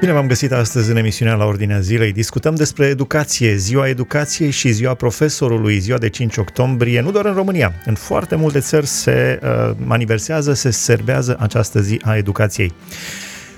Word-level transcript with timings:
Bine 0.00 0.12
v-am 0.12 0.26
găsit 0.26 0.52
astăzi 0.52 0.90
în 0.90 0.96
emisiunea 0.96 1.34
la 1.34 1.44
Ordinea 1.44 1.80
Zilei. 1.80 2.12
Discutăm 2.12 2.54
despre 2.54 2.86
educație, 2.86 3.54
ziua 3.54 3.88
educației 3.88 4.50
și 4.50 4.70
ziua 4.70 4.94
profesorului, 4.94 5.78
ziua 5.78 5.98
de 5.98 6.08
5 6.08 6.36
octombrie, 6.36 7.00
nu 7.00 7.10
doar 7.10 7.24
în 7.24 7.34
România. 7.34 7.72
În 7.84 7.94
foarte 7.94 8.34
multe 8.34 8.60
țări 8.60 8.86
se 8.86 9.38
uh, 9.42 9.76
aniversează, 9.88 10.52
se 10.52 10.70
serbează 10.70 11.36
această 11.40 11.80
zi 11.80 12.00
a 12.04 12.16
educației. 12.16 12.72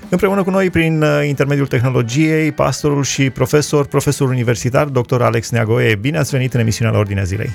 Împreună 0.09 0.43
cu 0.43 0.49
noi, 0.49 0.69
prin 0.69 1.01
uh, 1.01 1.23
intermediul 1.27 1.67
tehnologiei, 1.67 2.51
pastorul 2.51 3.03
și 3.03 3.29
profesor, 3.29 3.85
profesor 3.85 4.29
universitar, 4.29 4.87
dr. 4.87 5.21
Alex 5.21 5.49
Neagoe. 5.49 5.95
Bine 5.95 6.17
ați 6.17 6.31
venit 6.31 6.53
în 6.53 6.59
emisiunea 6.59 6.93
la 6.93 6.99
Ordinea 6.99 7.23
Zilei. 7.23 7.49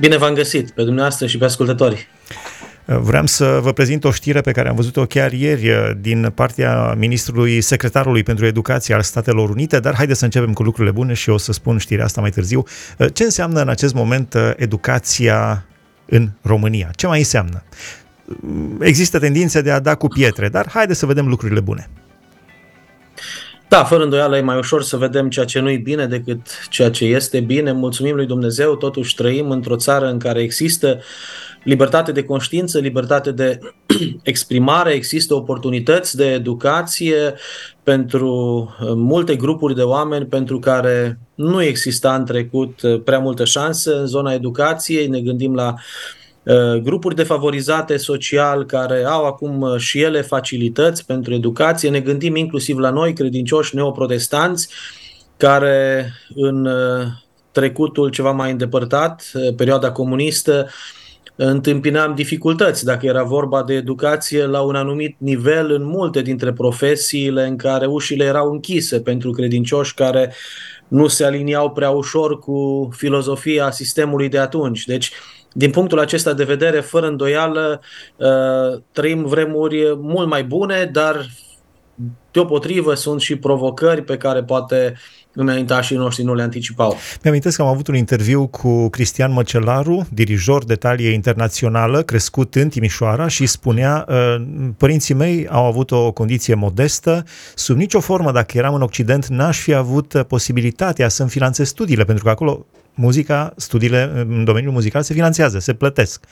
Bine 0.00 0.16
v-am 0.16 0.34
găsit 0.34 0.70
pe 0.70 0.82
dumneavoastră 0.82 1.26
și 1.26 1.38
pe 1.38 1.44
ascultători. 1.44 2.08
Vreau 2.90 3.26
să 3.26 3.58
vă 3.62 3.72
prezint 3.72 4.04
o 4.04 4.10
știre 4.10 4.40
pe 4.40 4.52
care 4.52 4.68
am 4.68 4.74
văzut-o 4.74 5.06
chiar 5.06 5.32
ieri 5.32 5.68
uh, 5.68 5.90
din 6.00 6.32
partea 6.34 6.94
ministrului 6.98 7.60
secretarului 7.60 8.22
pentru 8.22 8.46
educație 8.46 8.94
al 8.94 9.02
Statelor 9.02 9.50
Unite, 9.50 9.80
dar 9.80 9.94
haideți 9.94 10.18
să 10.18 10.24
începem 10.24 10.52
cu 10.52 10.62
lucrurile 10.62 10.92
bune 10.92 11.14
și 11.14 11.30
o 11.30 11.36
să 11.36 11.52
spun 11.52 11.78
știrea 11.78 12.04
asta 12.04 12.20
mai 12.20 12.30
târziu. 12.30 12.64
Uh, 12.98 13.06
ce 13.12 13.24
înseamnă 13.24 13.60
în 13.60 13.68
acest 13.68 13.94
moment 13.94 14.34
uh, 14.34 14.50
educația 14.56 15.66
în 16.06 16.28
România? 16.42 16.90
Ce 16.94 17.06
mai 17.06 17.18
înseamnă? 17.18 17.62
Există 18.80 19.18
tendințe 19.18 19.60
de 19.60 19.70
a 19.70 19.80
da 19.80 19.94
cu 19.94 20.08
pietre, 20.08 20.48
dar 20.48 20.68
haideți 20.68 20.98
să 20.98 21.06
vedem 21.06 21.26
lucrurile 21.28 21.60
bune. 21.60 21.88
Da, 23.68 23.84
fără 23.84 24.02
îndoială 24.02 24.36
e 24.36 24.40
mai 24.40 24.56
ușor 24.56 24.82
să 24.82 24.96
vedem 24.96 25.28
ceea 25.28 25.44
ce 25.44 25.60
nu 25.60 25.70
e 25.70 25.76
bine 25.76 26.06
decât 26.06 26.68
ceea 26.68 26.90
ce 26.90 27.04
este 27.04 27.40
bine. 27.40 27.72
Mulțumim 27.72 28.14
lui 28.14 28.26
Dumnezeu, 28.26 28.76
totuși 28.76 29.14
trăim 29.14 29.50
într-o 29.50 29.76
țară 29.76 30.06
în 30.06 30.18
care 30.18 30.40
există 30.40 31.00
libertate 31.62 32.12
de 32.12 32.24
conștiință, 32.24 32.78
libertate 32.78 33.30
de 33.30 33.58
exprimare, 34.22 34.92
există 34.92 35.34
oportunități 35.34 36.16
de 36.16 36.32
educație 36.32 37.34
pentru 37.82 38.28
uh, 38.80 38.88
multe 38.94 39.36
grupuri 39.36 39.74
de 39.74 39.82
oameni 39.82 40.26
pentru 40.26 40.58
care 40.58 41.18
nu 41.34 41.62
exista 41.62 42.14
în 42.14 42.24
trecut 42.24 42.82
uh, 42.82 43.02
prea 43.04 43.18
multă 43.18 43.44
șansă 43.44 43.98
în 43.98 44.06
zona 44.06 44.32
educației. 44.32 45.06
Ne 45.06 45.20
gândim 45.20 45.54
la 45.54 45.74
uh, 46.42 46.80
grupuri 46.82 47.14
defavorizate 47.14 47.96
social 47.96 48.64
care 48.64 49.04
au 49.04 49.24
acum 49.24 49.76
și 49.78 50.00
ele 50.00 50.20
facilități 50.20 51.06
pentru 51.06 51.34
educație. 51.34 51.90
Ne 51.90 52.00
gândim 52.00 52.36
inclusiv 52.36 52.78
la 52.78 52.90
noi, 52.90 53.12
credincioși 53.12 53.74
neoprotestanți, 53.74 54.68
care 55.36 56.12
în 56.34 56.68
trecutul 57.52 58.08
ceva 58.08 58.30
mai 58.30 58.50
îndepărtat, 58.50 59.30
perioada 59.56 59.92
comunistă, 59.92 60.68
întâmpinam 61.44 62.14
dificultăți 62.14 62.84
dacă 62.84 63.06
era 63.06 63.22
vorba 63.22 63.62
de 63.62 63.74
educație 63.74 64.44
la 64.44 64.60
un 64.60 64.74
anumit 64.74 65.16
nivel 65.18 65.70
în 65.70 65.84
multe 65.84 66.22
dintre 66.22 66.52
profesiile 66.52 67.46
în 67.46 67.56
care 67.56 67.86
ușile 67.86 68.24
erau 68.24 68.50
închise 68.50 69.00
pentru 69.00 69.30
credincioși 69.30 69.94
care 69.94 70.34
nu 70.88 71.06
se 71.06 71.24
aliniau 71.24 71.70
prea 71.70 71.90
ușor 71.90 72.38
cu 72.38 72.88
filozofia 72.96 73.70
sistemului 73.70 74.28
de 74.28 74.38
atunci. 74.38 74.84
Deci, 74.84 75.12
din 75.52 75.70
punctul 75.70 75.98
acesta 75.98 76.32
de 76.32 76.44
vedere, 76.44 76.80
fără 76.80 77.06
îndoială, 77.06 77.80
uh, 78.16 78.80
trăim 78.92 79.24
vremuri 79.24 79.96
mult 79.96 80.28
mai 80.28 80.44
bune, 80.44 80.90
dar 80.92 81.26
deopotrivă 82.30 82.94
sunt 82.94 83.20
și 83.20 83.36
provocări 83.36 84.02
pe 84.02 84.16
care 84.16 84.42
poate 84.42 84.94
înaintașii 85.32 85.96
noștri 85.96 86.24
nu 86.24 86.34
le 86.34 86.42
anticipau. 86.42 86.96
Mi-amintesc 87.22 87.56
că 87.56 87.62
am 87.62 87.68
avut 87.68 87.86
un 87.86 87.94
interviu 87.94 88.46
cu 88.46 88.88
Cristian 88.88 89.32
Măcelaru, 89.32 90.06
dirijor 90.10 90.64
de 90.64 90.74
talie 90.74 91.10
internațională, 91.10 92.02
crescut 92.02 92.54
în 92.54 92.68
Timișoara 92.68 93.28
și 93.28 93.46
spunea, 93.46 94.04
uh, 94.08 94.36
părinții 94.76 95.14
mei 95.14 95.48
au 95.48 95.64
avut 95.64 95.90
o 95.90 96.12
condiție 96.12 96.54
modestă, 96.54 97.24
sub 97.54 97.76
nicio 97.76 98.00
formă, 98.00 98.32
dacă 98.32 98.58
eram 98.58 98.74
în 98.74 98.82
Occident, 98.82 99.26
n-aș 99.26 99.58
fi 99.58 99.74
avut 99.74 100.24
posibilitatea 100.28 101.08
să-mi 101.08 101.30
finanțez 101.30 101.68
studiile, 101.68 102.04
pentru 102.04 102.24
că 102.24 102.30
acolo 102.30 102.66
muzica, 102.94 103.52
studiile 103.56 104.24
în 104.28 104.44
domeniul 104.44 104.72
muzical 104.72 105.02
se 105.02 105.14
finanțează, 105.14 105.58
se 105.58 105.74
plătesc. 105.74 106.24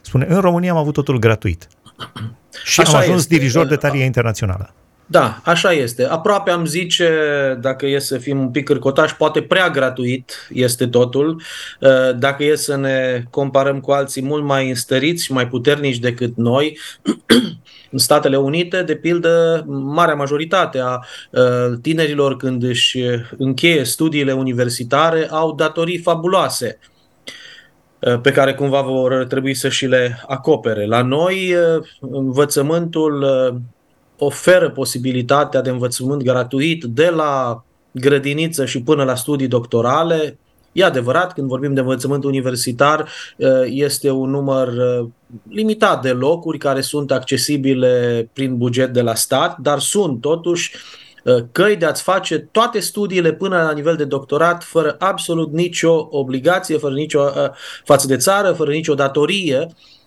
Spune, 0.00 0.26
în 0.28 0.40
România 0.40 0.72
am 0.72 0.78
avut 0.78 0.94
totul 0.94 1.18
gratuit. 1.18 1.68
Și 2.64 2.80
Așa 2.80 2.92
am 2.92 2.98
ajuns 2.98 3.20
este. 3.20 3.34
dirijor 3.34 3.66
de 3.66 3.76
talie 3.76 4.04
internațională. 4.04 4.74
Da, 5.12 5.40
așa 5.44 5.72
este. 5.72 6.04
Aproape 6.04 6.50
am 6.50 6.64
zice, 6.64 7.08
dacă 7.60 7.86
e 7.86 7.98
să 7.98 8.18
fim 8.18 8.38
un 8.38 8.50
pic 8.50 8.64
cârcotași, 8.64 9.16
poate 9.16 9.42
prea 9.42 9.70
gratuit 9.70 10.48
este 10.52 10.86
totul. 10.86 11.42
Uh, 11.80 12.16
dacă 12.18 12.44
e 12.44 12.54
să 12.54 12.76
ne 12.76 13.22
comparăm 13.30 13.80
cu 13.80 13.90
alții 13.90 14.22
mult 14.22 14.44
mai 14.44 14.68
înstăriți 14.68 15.24
și 15.24 15.32
mai 15.32 15.48
puternici 15.48 15.98
decât 15.98 16.36
noi, 16.36 16.78
în 17.92 17.98
Statele 17.98 18.36
Unite, 18.36 18.82
de 18.82 18.94
pildă, 18.94 19.64
marea 19.68 20.14
majoritate 20.14 20.78
a 20.78 20.98
uh, 21.30 21.78
tinerilor 21.82 22.36
când 22.36 22.62
își 22.62 22.98
încheie 23.38 23.84
studiile 23.84 24.32
universitare 24.32 25.28
au 25.30 25.54
datorii 25.54 25.98
fabuloase 25.98 26.78
uh, 27.98 28.20
pe 28.20 28.30
care 28.30 28.54
cumva 28.54 28.80
vor 28.80 29.24
trebui 29.24 29.54
să 29.54 29.68
și 29.68 29.86
le 29.86 30.22
acopere. 30.26 30.86
La 30.86 31.02
noi, 31.02 31.54
învățământul 32.00 33.24
oferă 34.24 34.70
posibilitatea 34.70 35.60
de 35.60 35.70
învățământ 35.70 36.22
gratuit 36.22 36.84
de 36.84 37.08
la 37.08 37.64
grădiniță 37.90 38.64
și 38.64 38.82
până 38.82 39.04
la 39.04 39.14
studii 39.14 39.48
doctorale. 39.48 40.38
E 40.72 40.84
adevărat, 40.84 41.32
când 41.32 41.48
vorbim 41.48 41.74
de 41.74 41.80
învățământ 41.80 42.24
universitar, 42.24 43.08
este 43.64 44.10
un 44.10 44.30
număr 44.30 44.72
limitat 45.48 46.02
de 46.02 46.10
locuri 46.10 46.58
care 46.58 46.80
sunt 46.80 47.10
accesibile 47.10 48.28
prin 48.32 48.56
buget 48.56 48.92
de 48.92 49.00
la 49.00 49.14
stat, 49.14 49.58
dar 49.58 49.78
sunt 49.78 50.20
totuși 50.20 50.74
căi 51.52 51.76
de 51.76 51.84
a-ți 51.84 52.02
face 52.02 52.38
toate 52.38 52.80
studiile 52.80 53.32
până 53.32 53.56
la 53.56 53.72
nivel 53.72 53.96
de 53.96 54.04
doctorat 54.04 54.64
fără 54.64 54.96
absolut 54.98 55.52
nicio 55.52 56.08
obligație, 56.10 56.76
fără 56.76 56.94
nicio 56.94 57.22
față 57.84 58.06
de 58.06 58.16
țară, 58.16 58.52
fără 58.52 58.70
nicio 58.70 58.94
datorie 58.94 59.66
Uh, 59.66 60.01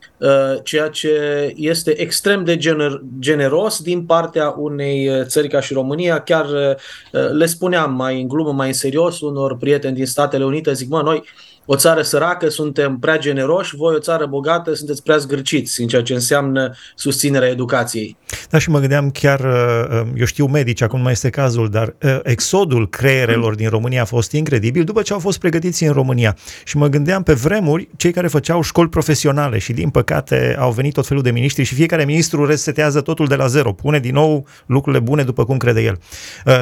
ceea 0.64 0.90
ce 0.90 1.54
este 1.56 2.02
extrem 2.02 2.44
de 2.44 2.58
gener- 2.58 3.02
generos 3.20 3.82
din 3.82 4.06
partea 4.06 4.50
unei 4.50 5.10
uh, 5.10 5.26
țări 5.26 5.48
ca 5.48 5.60
și 5.60 5.74
România. 5.74 6.22
Chiar 6.22 6.46
uh, 6.46 7.30
le 7.32 7.46
spuneam 7.46 7.94
mai 7.94 8.22
în 8.22 8.28
glumă, 8.28 8.52
mai 8.52 8.68
în 8.68 8.74
serios 8.74 9.22
unor 9.22 9.58
prieteni 9.58 9.96
din 9.96 10.06
Statele 10.06 10.46
Unite, 10.46 10.74
zic, 10.74 10.90
mă, 10.90 11.02
noi 11.02 11.24
o 11.66 11.76
țară 11.76 12.02
săracă, 12.02 12.50
suntem 12.50 12.98
prea 12.98 13.18
generoși, 13.18 13.76
voi 13.76 13.96
o 13.96 14.00
țară 14.00 14.26
bogată, 14.26 14.74
sunteți 14.74 15.04
prea 15.04 15.18
zgârciți 15.18 15.82
în 15.82 15.88
ceea 15.88 16.02
ce 16.02 16.14
înseamnă 16.14 16.76
susținerea 16.96 17.50
educației. 17.50 18.18
Da, 18.50 18.58
și 18.58 18.70
mă 18.70 18.80
gândeam 18.80 19.10
chiar, 19.10 19.40
uh, 19.40 20.02
uh, 20.02 20.08
eu 20.16 20.26
știu 20.26 20.46
medici, 20.46 20.82
acum 20.82 21.02
mai 21.02 21.12
este 21.12 21.30
cazul, 21.30 21.70
dar 21.70 21.96
uh, 22.04 22.20
exodul 22.24 22.90
creierelor 22.90 23.56
din 23.56 23.70
România 23.70 24.02
a 24.02 24.06
fost 24.06 24.32
incredibil 24.32 24.84
după 24.84 25.02
ce 25.02 25.14
au 25.14 25.20
fost 25.20 25.40
pregătiți 25.40 25.84
în 25.84 25.94
România. 25.94 26.36
Și 26.64 26.78
mă 26.78 26.88
gândeam 26.88 27.24
pe 27.24 27.34
vremuri, 27.34 27.90
cei 27.98 28.12
care 28.12 28.28
făceau 28.28 28.62
școli 28.62 28.90
profesionale 28.90 29.58
și 29.58 29.74
din 29.74 29.90
păcate 29.90 30.56
au 30.60 30.72
venit 30.72 30.94
tot 30.94 31.08
felul 31.08 31.24
de 31.24 31.32
miniștri 31.32 31.64
și 31.64 31.74
fiecare 31.74 32.06
ministru 32.06 32.46
resetează 32.46 33.02
totul 33.02 33.28
de 33.28 33.36
la 33.36 33.48
zero, 33.48 33.74
pune 33.74 34.00
din 34.00 34.14
nou 34.14 34.48
lucrurile 34.66 35.02
bune 35.02 35.24
după 35.24 35.46
cum 35.46 35.58
crede 35.58 35.82
el. 35.82 36.00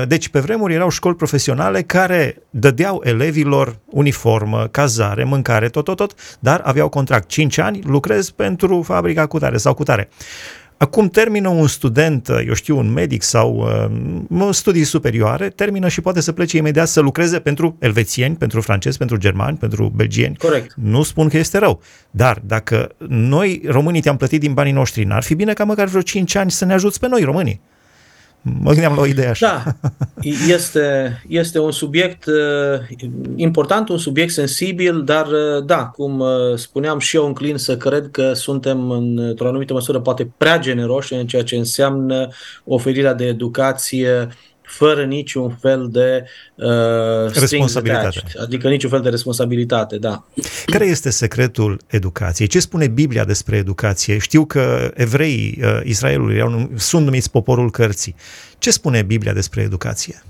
Deci 0.07 0.29
pe 0.29 0.39
vremuri 0.39 0.73
erau 0.73 0.89
școli 0.89 1.15
profesionale 1.15 1.81
care 1.81 2.37
dădeau 2.49 3.01
elevilor 3.03 3.77
uniformă, 3.85 4.67
caz 4.71 4.92
cazare, 4.97 5.23
mâncare, 5.23 5.69
tot, 5.69 5.83
tot, 5.83 5.95
tot, 5.95 6.13
dar 6.39 6.61
aveau 6.63 6.89
contract 6.89 7.27
5 7.27 7.57
ani, 7.57 7.81
lucrez 7.83 8.29
pentru 8.29 8.81
fabrica 8.81 9.25
cu 9.25 9.39
tare 9.39 9.57
sau 9.57 9.73
cu 9.73 9.83
tare. 9.83 10.09
Acum 10.77 11.09
termină 11.09 11.49
un 11.49 11.67
student, 11.67 12.29
eu 12.47 12.53
știu, 12.53 12.77
un 12.77 12.91
medic 12.91 13.21
sau 13.21 13.67
uh, 14.29 14.49
studii 14.51 14.83
superioare, 14.83 15.49
termină 15.49 15.87
și 15.87 16.01
poate 16.01 16.21
să 16.21 16.31
plece 16.31 16.57
imediat 16.57 16.87
să 16.87 16.99
lucreze 16.99 17.39
pentru 17.39 17.75
elvețieni, 17.79 18.35
pentru 18.35 18.61
francezi, 18.61 18.97
pentru 18.97 19.17
germani, 19.17 19.57
pentru 19.57 19.91
belgieni. 19.95 20.35
Corect. 20.37 20.73
Nu 20.75 21.03
spun 21.03 21.29
că 21.29 21.37
este 21.37 21.57
rău, 21.57 21.81
dar 22.11 22.41
dacă 22.45 22.89
noi, 23.07 23.61
românii, 23.65 24.01
te-am 24.01 24.17
plătit 24.17 24.39
din 24.39 24.53
banii 24.53 24.71
noștri, 24.71 25.03
n-ar 25.03 25.23
fi 25.23 25.35
bine 25.35 25.53
ca 25.53 25.63
măcar 25.63 25.87
vreo 25.87 26.01
5 26.01 26.35
ani 26.35 26.51
să 26.51 26.65
ne 26.65 26.73
ajuți 26.73 26.99
pe 26.99 27.07
noi, 27.07 27.21
românii. 27.21 27.61
Mă 28.43 28.71
gândeam 28.71 28.95
la 28.95 29.01
o 29.01 29.05
idee 29.05 29.27
așa. 29.27 29.63
Da, 29.63 29.91
este, 30.47 31.21
este 31.27 31.59
un 31.59 31.71
subiect 31.71 32.25
uh, 32.25 32.97
important, 33.35 33.89
un 33.89 33.97
subiect 33.97 34.31
sensibil, 34.31 35.03
dar 35.03 35.27
uh, 35.27 35.65
da, 35.65 35.85
cum 35.85 36.19
uh, 36.19 36.29
spuneam 36.55 36.99
și 36.99 37.15
eu 37.15 37.25
înclin 37.25 37.57
să 37.57 37.77
cred 37.77 38.09
că 38.11 38.33
suntem 38.33 38.89
într-o 38.89 39.47
anumită 39.47 39.73
măsură 39.73 39.99
poate 39.99 40.31
prea 40.37 40.59
generoși 40.59 41.13
în 41.13 41.27
ceea 41.27 41.43
ce 41.43 41.55
înseamnă 41.55 42.27
oferirea 42.63 43.13
de 43.13 43.25
educație 43.25 44.27
fără 44.73 45.03
niciun 45.03 45.57
fel 45.61 45.87
de 45.91 46.25
uh, 46.55 47.31
responsabilitate. 47.33 48.23
adică 48.41 48.69
niciun 48.69 48.89
fel 48.89 49.01
de 49.01 49.09
responsabilitate, 49.09 49.97
da. 49.97 50.25
Care 50.65 50.85
este 50.85 51.09
secretul 51.09 51.79
educației? 51.87 52.47
Ce 52.47 52.59
spune 52.59 52.87
Biblia 52.87 53.25
despre 53.25 53.57
educație? 53.57 54.17
Știu 54.17 54.45
că 54.45 54.91
evreii 54.93 55.59
uh, 55.61 55.79
Israelului 55.83 56.41
au, 56.41 56.69
sunt 56.75 57.05
numiți 57.05 57.31
poporul 57.31 57.71
cărții. 57.71 58.15
Ce 58.57 58.71
spune 58.71 59.01
Biblia 59.01 59.33
despre 59.33 59.61
educație? 59.61 60.23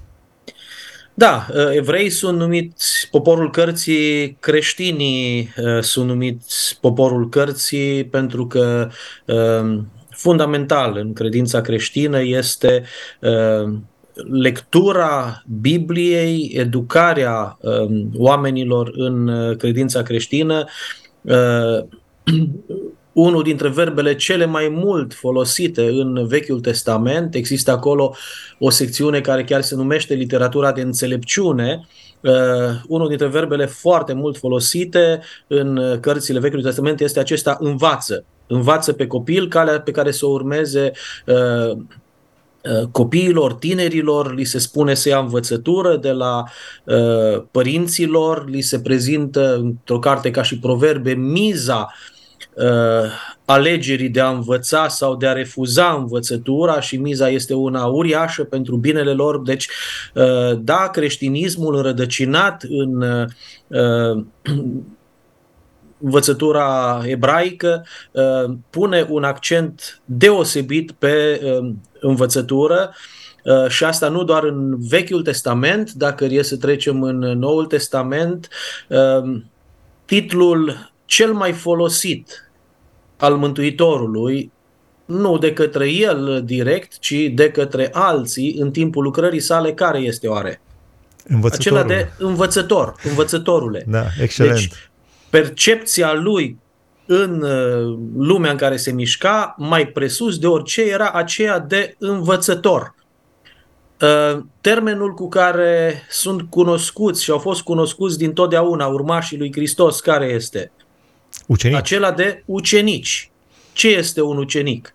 Da, 1.13 1.45
uh, 1.53 1.69
evrei 1.71 2.09
sunt 2.09 2.37
numiți 2.37 3.07
poporul 3.11 3.49
cărții, 3.51 4.37
creștinii 4.39 5.53
uh, 5.57 5.81
sunt 5.81 6.07
numiți 6.07 6.77
poporul 6.81 7.29
cărții 7.29 8.05
pentru 8.05 8.47
că 8.47 8.89
uh, 9.25 9.79
fundamental 10.09 10.97
în 10.97 11.13
credința 11.13 11.61
creștină 11.61 12.21
este 12.21 12.83
uh, 13.19 13.73
lectura 14.31 15.43
Bibliei, 15.61 16.51
educarea 16.55 17.57
um, 17.61 18.11
oamenilor 18.17 18.91
în 18.93 19.27
uh, 19.27 19.57
credința 19.57 20.01
creștină. 20.01 20.65
Uh, 21.21 21.83
unul 23.13 23.43
dintre 23.43 23.69
verbele 23.69 24.15
cele 24.15 24.45
mai 24.45 24.67
mult 24.69 25.13
folosite 25.13 25.87
în 25.87 26.27
Vechiul 26.27 26.59
Testament, 26.59 27.35
există 27.35 27.71
acolo 27.71 28.15
o 28.59 28.69
secțiune 28.69 29.21
care 29.21 29.43
chiar 29.43 29.61
se 29.61 29.75
numește 29.75 30.13
literatura 30.13 30.71
de 30.71 30.81
înțelepciune, 30.81 31.87
Uh, 32.23 32.31
unul 32.87 33.07
dintre 33.07 33.27
verbele 33.27 33.65
foarte 33.65 34.13
mult 34.13 34.37
folosite 34.37 35.21
în 35.47 35.97
cărțile 36.01 36.39
Vechiului 36.39 36.63
Testament 36.63 36.99
este 36.99 37.19
acesta 37.19 37.57
învață. 37.59 38.25
Învață 38.47 38.93
pe 38.93 39.07
copil 39.07 39.47
calea 39.47 39.81
pe 39.81 39.91
care 39.91 40.11
să 40.11 40.25
o 40.25 40.29
urmeze 40.29 40.91
uh, 41.25 41.33
Uh, 41.33 41.77
copiilor, 42.91 43.53
tinerilor, 43.53 44.33
li 44.33 44.43
se 44.43 44.59
spune 44.59 44.93
să 44.93 45.09
ia 45.09 45.19
învățătură 45.19 45.97
de 45.97 46.11
la 46.11 46.43
uh, 46.83 47.43
părinților, 47.51 48.49
li 48.49 48.61
se 48.61 48.79
prezintă 48.79 49.55
într-o 49.55 49.99
carte 49.99 50.31
ca 50.31 50.43
și 50.43 50.59
proverbe 50.59 51.13
miza 51.13 51.93
uh, 52.53 53.11
alegerii 53.45 54.09
de 54.09 54.19
a 54.19 54.29
învăța 54.29 54.87
sau 54.87 55.15
de 55.15 55.27
a 55.27 55.33
refuza 55.33 55.95
învățătura 55.99 56.79
și 56.79 56.97
miza 56.97 57.29
este 57.29 57.53
una 57.53 57.85
uriașă 57.85 58.43
pentru 58.43 58.75
binele 58.75 59.11
lor. 59.11 59.41
Deci, 59.41 59.67
uh, 60.13 60.59
da, 60.59 60.89
creștinismul 60.91 61.75
înrădăcinat 61.75 62.65
în 62.69 63.01
uh, 63.67 64.23
învățătura 66.03 67.01
ebraică 67.05 67.85
uh, 68.11 68.55
pune 68.69 69.07
un 69.09 69.23
accent 69.23 70.01
deosebit 70.05 70.91
pe 70.91 71.41
uh, 71.43 71.73
învățătură 71.99 72.93
uh, 73.43 73.67
și 73.67 73.83
asta 73.83 74.09
nu 74.09 74.23
doar 74.23 74.43
în 74.43 74.75
Vechiul 74.87 75.21
Testament, 75.21 75.91
dacă 75.91 76.25
e 76.25 76.41
să 76.41 76.57
trecem 76.57 77.03
în 77.03 77.17
Noul 77.17 77.65
Testament, 77.65 78.47
titlul 80.05 80.91
cel 81.05 81.33
mai 81.33 81.51
folosit 81.51 82.51
al 83.17 83.35
Mântuitorului 83.35 84.51
nu 85.05 85.37
de 85.37 85.53
către 85.53 85.91
el 85.91 86.41
direct, 86.45 86.99
ci 86.99 87.15
de 87.33 87.49
către 87.49 87.89
alții 87.91 88.55
în 88.59 88.71
timpul 88.71 89.03
lucrării 89.03 89.39
sale, 89.39 89.73
care 89.73 89.97
este 89.99 90.27
oare? 90.27 90.61
Acela 91.43 91.83
de 91.83 92.11
învățător, 92.17 92.95
învățătorule. 93.03 93.83
Da, 93.87 94.05
excelent. 94.21 94.55
Deci, 94.55 94.71
percepția 95.33 96.13
lui 96.13 96.57
în 97.05 97.41
uh, 97.41 97.97
lumea 98.17 98.51
în 98.51 98.57
care 98.57 98.77
se 98.77 98.91
mișca, 98.91 99.55
mai 99.57 99.87
presus 99.87 100.37
de 100.37 100.47
orice, 100.47 100.81
era 100.81 101.11
aceea 101.11 101.59
de 101.59 101.95
învățător. 101.99 102.95
Uh, 104.01 104.43
termenul 104.61 105.13
cu 105.13 105.29
care 105.29 106.03
sunt 106.09 106.41
cunoscuți 106.49 107.23
și 107.23 107.31
au 107.31 107.37
fost 107.37 107.61
cunoscuți 107.61 108.17
din 108.17 108.33
totdeauna 108.33 108.87
urmașii 108.87 109.37
lui 109.37 109.51
Hristos, 109.51 109.99
care 109.99 110.25
este? 110.25 110.71
Ucenic. 111.47 111.77
Acela 111.77 112.11
de 112.11 112.43
ucenici. 112.45 113.31
Ce 113.71 113.87
este 113.87 114.21
un 114.21 114.37
ucenic? 114.37 114.93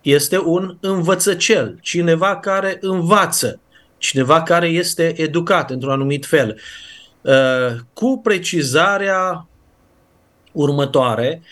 Este 0.00 0.38
un 0.38 0.76
învățăcel, 0.80 1.78
cineva 1.80 2.36
care 2.36 2.78
învață, 2.80 3.60
cineva 3.98 4.42
care 4.42 4.66
este 4.66 5.14
educat 5.16 5.70
într-un 5.70 5.92
anumit 5.92 6.26
fel. 6.26 6.60
Uh, 7.20 7.80
cu 7.92 8.20
precizarea 8.22 9.46
următoare 10.52 11.42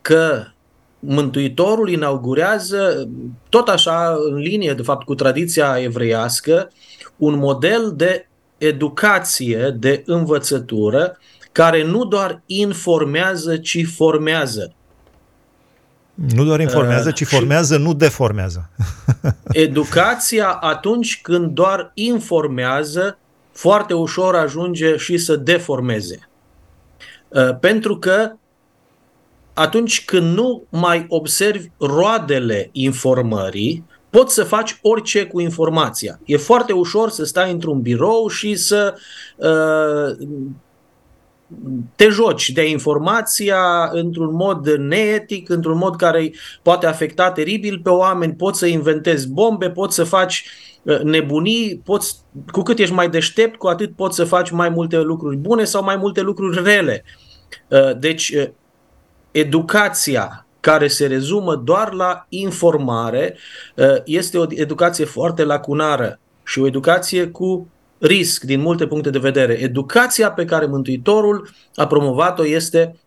că 0.00 0.44
Mântuitorul 1.02 1.88
inaugurează, 1.88 3.08
tot 3.48 3.68
așa 3.68 4.16
în 4.30 4.36
linie, 4.36 4.74
de 4.74 4.82
fapt, 4.82 5.04
cu 5.04 5.14
tradiția 5.14 5.76
evreiască, 5.78 6.70
un 7.16 7.38
model 7.38 7.92
de 7.96 8.28
educație, 8.58 9.76
de 9.78 10.02
învățătură, 10.06 11.18
care 11.52 11.84
nu 11.84 12.04
doar 12.04 12.42
informează, 12.46 13.56
ci 13.56 13.86
formează. 13.86 14.72
Nu 16.14 16.44
doar 16.44 16.60
informează, 16.60 17.08
uh, 17.08 17.14
ci 17.14 17.24
formează, 17.24 17.76
nu 17.76 17.94
deformează. 17.94 18.70
educația, 19.66 20.48
atunci 20.48 21.20
când 21.20 21.50
doar 21.50 21.90
informează, 21.94 23.18
foarte 23.52 23.94
ușor 23.94 24.34
ajunge 24.34 24.96
și 24.96 25.18
să 25.18 25.36
deformeze. 25.36 26.28
Uh, 27.28 27.58
pentru 27.58 27.98
că 27.98 28.32
atunci 29.60 30.04
când 30.04 30.36
nu 30.36 30.64
mai 30.68 31.06
observi 31.08 31.68
roadele 31.78 32.68
informării, 32.72 33.84
poți 34.10 34.34
să 34.34 34.44
faci 34.44 34.78
orice 34.82 35.26
cu 35.26 35.40
informația. 35.40 36.20
E 36.24 36.36
foarte 36.36 36.72
ușor 36.72 37.10
să 37.10 37.24
stai 37.24 37.50
într-un 37.50 37.80
birou 37.80 38.28
și 38.28 38.54
să 38.54 38.94
uh, 39.36 40.28
te 41.96 42.08
joci 42.08 42.50
de 42.50 42.68
informația 42.68 43.88
într-un 43.92 44.34
mod 44.34 44.68
neetic, 44.68 45.48
într-un 45.48 45.76
mod 45.76 45.96
care 45.96 46.32
poate 46.62 46.86
afecta 46.86 47.30
teribil 47.30 47.80
pe 47.82 47.90
oameni, 47.90 48.34
poți 48.34 48.58
să 48.58 48.66
inventezi 48.66 49.28
bombe, 49.28 49.70
poți 49.70 49.94
să 49.94 50.04
faci 50.04 50.44
uh, 50.82 51.00
nebunii, 51.00 51.80
poți, 51.84 52.16
cu 52.52 52.62
cât 52.62 52.78
ești 52.78 52.94
mai 52.94 53.10
deștept, 53.10 53.56
cu 53.56 53.66
atât 53.66 53.96
poți 53.96 54.16
să 54.16 54.24
faci 54.24 54.50
mai 54.50 54.68
multe 54.68 55.00
lucruri 55.00 55.36
bune 55.36 55.64
sau 55.64 55.84
mai 55.84 55.96
multe 55.96 56.20
lucruri 56.20 56.62
rele. 56.62 57.04
Uh, 57.68 57.96
deci 57.98 58.28
uh, 58.28 58.48
educația 59.30 60.46
care 60.60 60.88
se 60.88 61.06
rezumă 61.06 61.54
doar 61.54 61.92
la 61.92 62.26
informare 62.28 63.36
uh, 63.76 63.86
este 64.04 64.38
o 64.38 64.44
educație 64.48 65.04
foarte 65.04 65.44
lacunară 65.44 66.18
și 66.44 66.58
o 66.58 66.66
educație 66.66 67.26
cu 67.26 67.68
risc 67.98 68.44
din 68.44 68.60
multe 68.60 68.86
puncte 68.86 69.10
de 69.10 69.18
vedere. 69.18 69.52
Educația 69.52 70.30
pe 70.32 70.44
care 70.44 70.66
Mântuitorul 70.66 71.50
a 71.74 71.86
promovat-o 71.86 72.46
este 72.46 73.00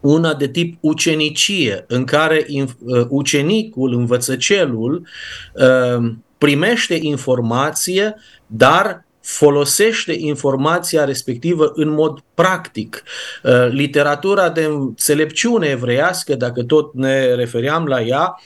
una 0.00 0.34
de 0.34 0.48
tip 0.48 0.78
ucenicie, 0.80 1.84
în 1.88 2.04
care 2.04 2.46
uh, 2.48 3.06
ucenicul, 3.08 3.94
învățăcelul, 3.94 5.06
uh, 5.54 6.12
primește 6.38 6.98
informație, 7.00 8.14
dar 8.46 9.04
folosește 9.20 10.12
informația 10.12 11.04
respectivă 11.04 11.72
în 11.74 11.88
mod 11.88 12.20
practic. 12.34 13.02
Uh, 13.42 13.68
literatura 13.68 14.48
de 14.48 14.64
înțelepciune 14.64 15.66
evreiască, 15.66 16.34
dacă 16.34 16.62
tot 16.62 16.94
ne 16.94 17.34
refeream 17.34 17.86
la 17.86 18.00
ea, 18.00 18.40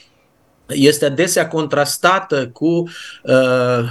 este 0.67 1.05
adesea 1.05 1.47
contrastată 1.47 2.47
cu 2.47 2.67
uh, 3.23 3.83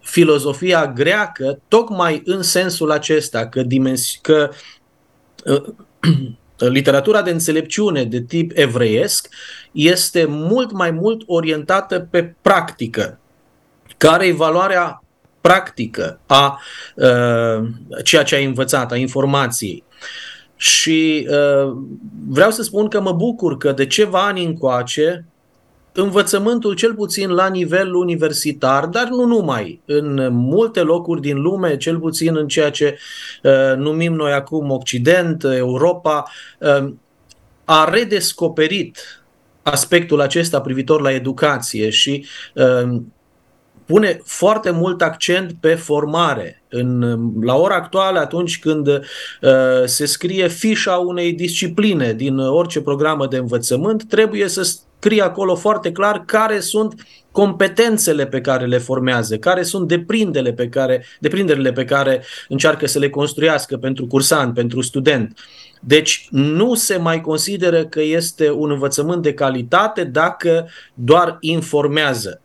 filozofia 0.00 0.86
greacă, 0.86 1.58
tocmai 1.68 2.22
în 2.24 2.42
sensul 2.42 2.90
acesta, 2.90 3.48
că, 3.48 3.62
dimensi- 3.62 4.20
că 4.20 4.50
uh, 5.44 5.62
literatura 6.70 7.22
de 7.22 7.30
înțelepciune 7.30 8.04
de 8.04 8.20
tip 8.20 8.50
evreiesc 8.54 9.28
este 9.72 10.24
mult 10.24 10.72
mai 10.72 10.90
mult 10.90 11.22
orientată 11.26 12.00
pe 12.10 12.34
practică. 12.42 13.18
Care 13.96 14.26
e 14.26 14.32
valoarea 14.32 15.01
practică 15.42 16.20
a 16.26 16.60
uh, 16.94 17.68
ceea 18.04 18.22
ce 18.22 18.34
ai 18.34 18.44
învățat, 18.44 18.92
a 18.92 18.96
informației. 18.96 19.84
Și 20.56 21.28
uh, 21.30 21.72
vreau 22.28 22.50
să 22.50 22.62
spun 22.62 22.88
că 22.88 23.00
mă 23.00 23.12
bucur 23.12 23.56
că 23.56 23.72
de 23.72 23.86
ceva 23.86 24.26
ani 24.26 24.44
încoace 24.44 25.26
învățământul, 25.92 26.74
cel 26.74 26.94
puțin 26.94 27.30
la 27.30 27.48
nivel 27.48 27.94
universitar, 27.94 28.86
dar 28.86 29.08
nu 29.08 29.24
numai, 29.24 29.80
în 29.84 30.28
multe 30.32 30.80
locuri 30.80 31.20
din 31.20 31.40
lume, 31.40 31.76
cel 31.76 31.98
puțin 31.98 32.36
în 32.36 32.48
ceea 32.48 32.70
ce 32.70 32.98
uh, 33.42 33.76
numim 33.76 34.14
noi 34.14 34.32
acum 34.32 34.70
Occident, 34.70 35.44
Europa, 35.44 36.30
uh, 36.58 36.92
a 37.64 37.90
redescoperit 37.90 39.22
aspectul 39.62 40.20
acesta 40.20 40.60
privitor 40.60 41.00
la 41.00 41.12
educație 41.12 41.90
și 41.90 42.26
uh, 42.54 43.00
pune 43.86 44.20
foarte 44.24 44.70
mult 44.70 45.02
accent 45.02 45.52
pe 45.60 45.74
formare. 45.74 46.62
În, 46.68 47.18
la 47.40 47.56
ora 47.56 47.74
actuală, 47.74 48.18
atunci 48.18 48.58
când 48.58 48.86
uh, 48.88 49.00
se 49.84 50.06
scrie 50.06 50.48
fișa 50.48 50.96
unei 50.96 51.32
discipline 51.32 52.12
din 52.12 52.38
orice 52.38 52.80
programă 52.80 53.26
de 53.26 53.36
învățământ, 53.36 54.08
trebuie 54.08 54.48
să 54.48 54.62
scrie 54.98 55.22
acolo 55.22 55.54
foarte 55.54 55.92
clar 55.92 56.22
care 56.26 56.60
sunt 56.60 57.06
competențele 57.30 58.26
pe 58.26 58.40
care 58.40 58.66
le 58.66 58.78
formează, 58.78 59.36
care 59.36 59.62
sunt 59.62 59.88
deprindele 59.88 60.52
pe 60.52 60.68
care, 60.68 61.04
deprinderile 61.20 61.72
pe 61.72 61.84
care 61.84 62.24
încearcă 62.48 62.86
să 62.86 62.98
le 62.98 63.10
construiască 63.10 63.76
pentru 63.76 64.06
cursant, 64.06 64.54
pentru 64.54 64.80
student. 64.80 65.38
Deci 65.80 66.26
nu 66.30 66.74
se 66.74 66.96
mai 66.96 67.20
consideră 67.20 67.84
că 67.84 68.00
este 68.00 68.50
un 68.50 68.70
învățământ 68.70 69.22
de 69.22 69.34
calitate 69.34 70.04
dacă 70.04 70.68
doar 70.94 71.36
informează. 71.40 72.41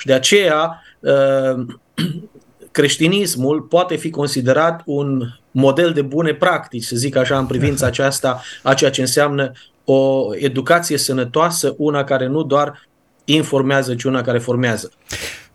Și 0.00 0.06
de 0.06 0.12
aceea 0.12 0.82
uh, 1.00 1.66
creștinismul 2.70 3.60
poate 3.60 3.96
fi 3.96 4.10
considerat 4.10 4.82
un 4.84 5.22
model 5.50 5.92
de 5.92 6.02
bune 6.02 6.32
practici, 6.32 6.84
să 6.84 6.96
zic 6.96 7.16
așa, 7.16 7.38
în 7.38 7.46
privința 7.46 7.86
aceasta 7.92 8.42
a 8.62 8.74
ceea 8.74 8.90
ce 8.90 9.00
înseamnă 9.00 9.52
o 9.84 10.28
educație 10.34 10.98
sănătoasă, 10.98 11.74
una 11.76 12.04
care 12.04 12.26
nu 12.26 12.42
doar 12.42 12.88
informează, 13.24 13.94
ci 13.94 14.04
una 14.04 14.22
care 14.22 14.38
formează. 14.38 14.90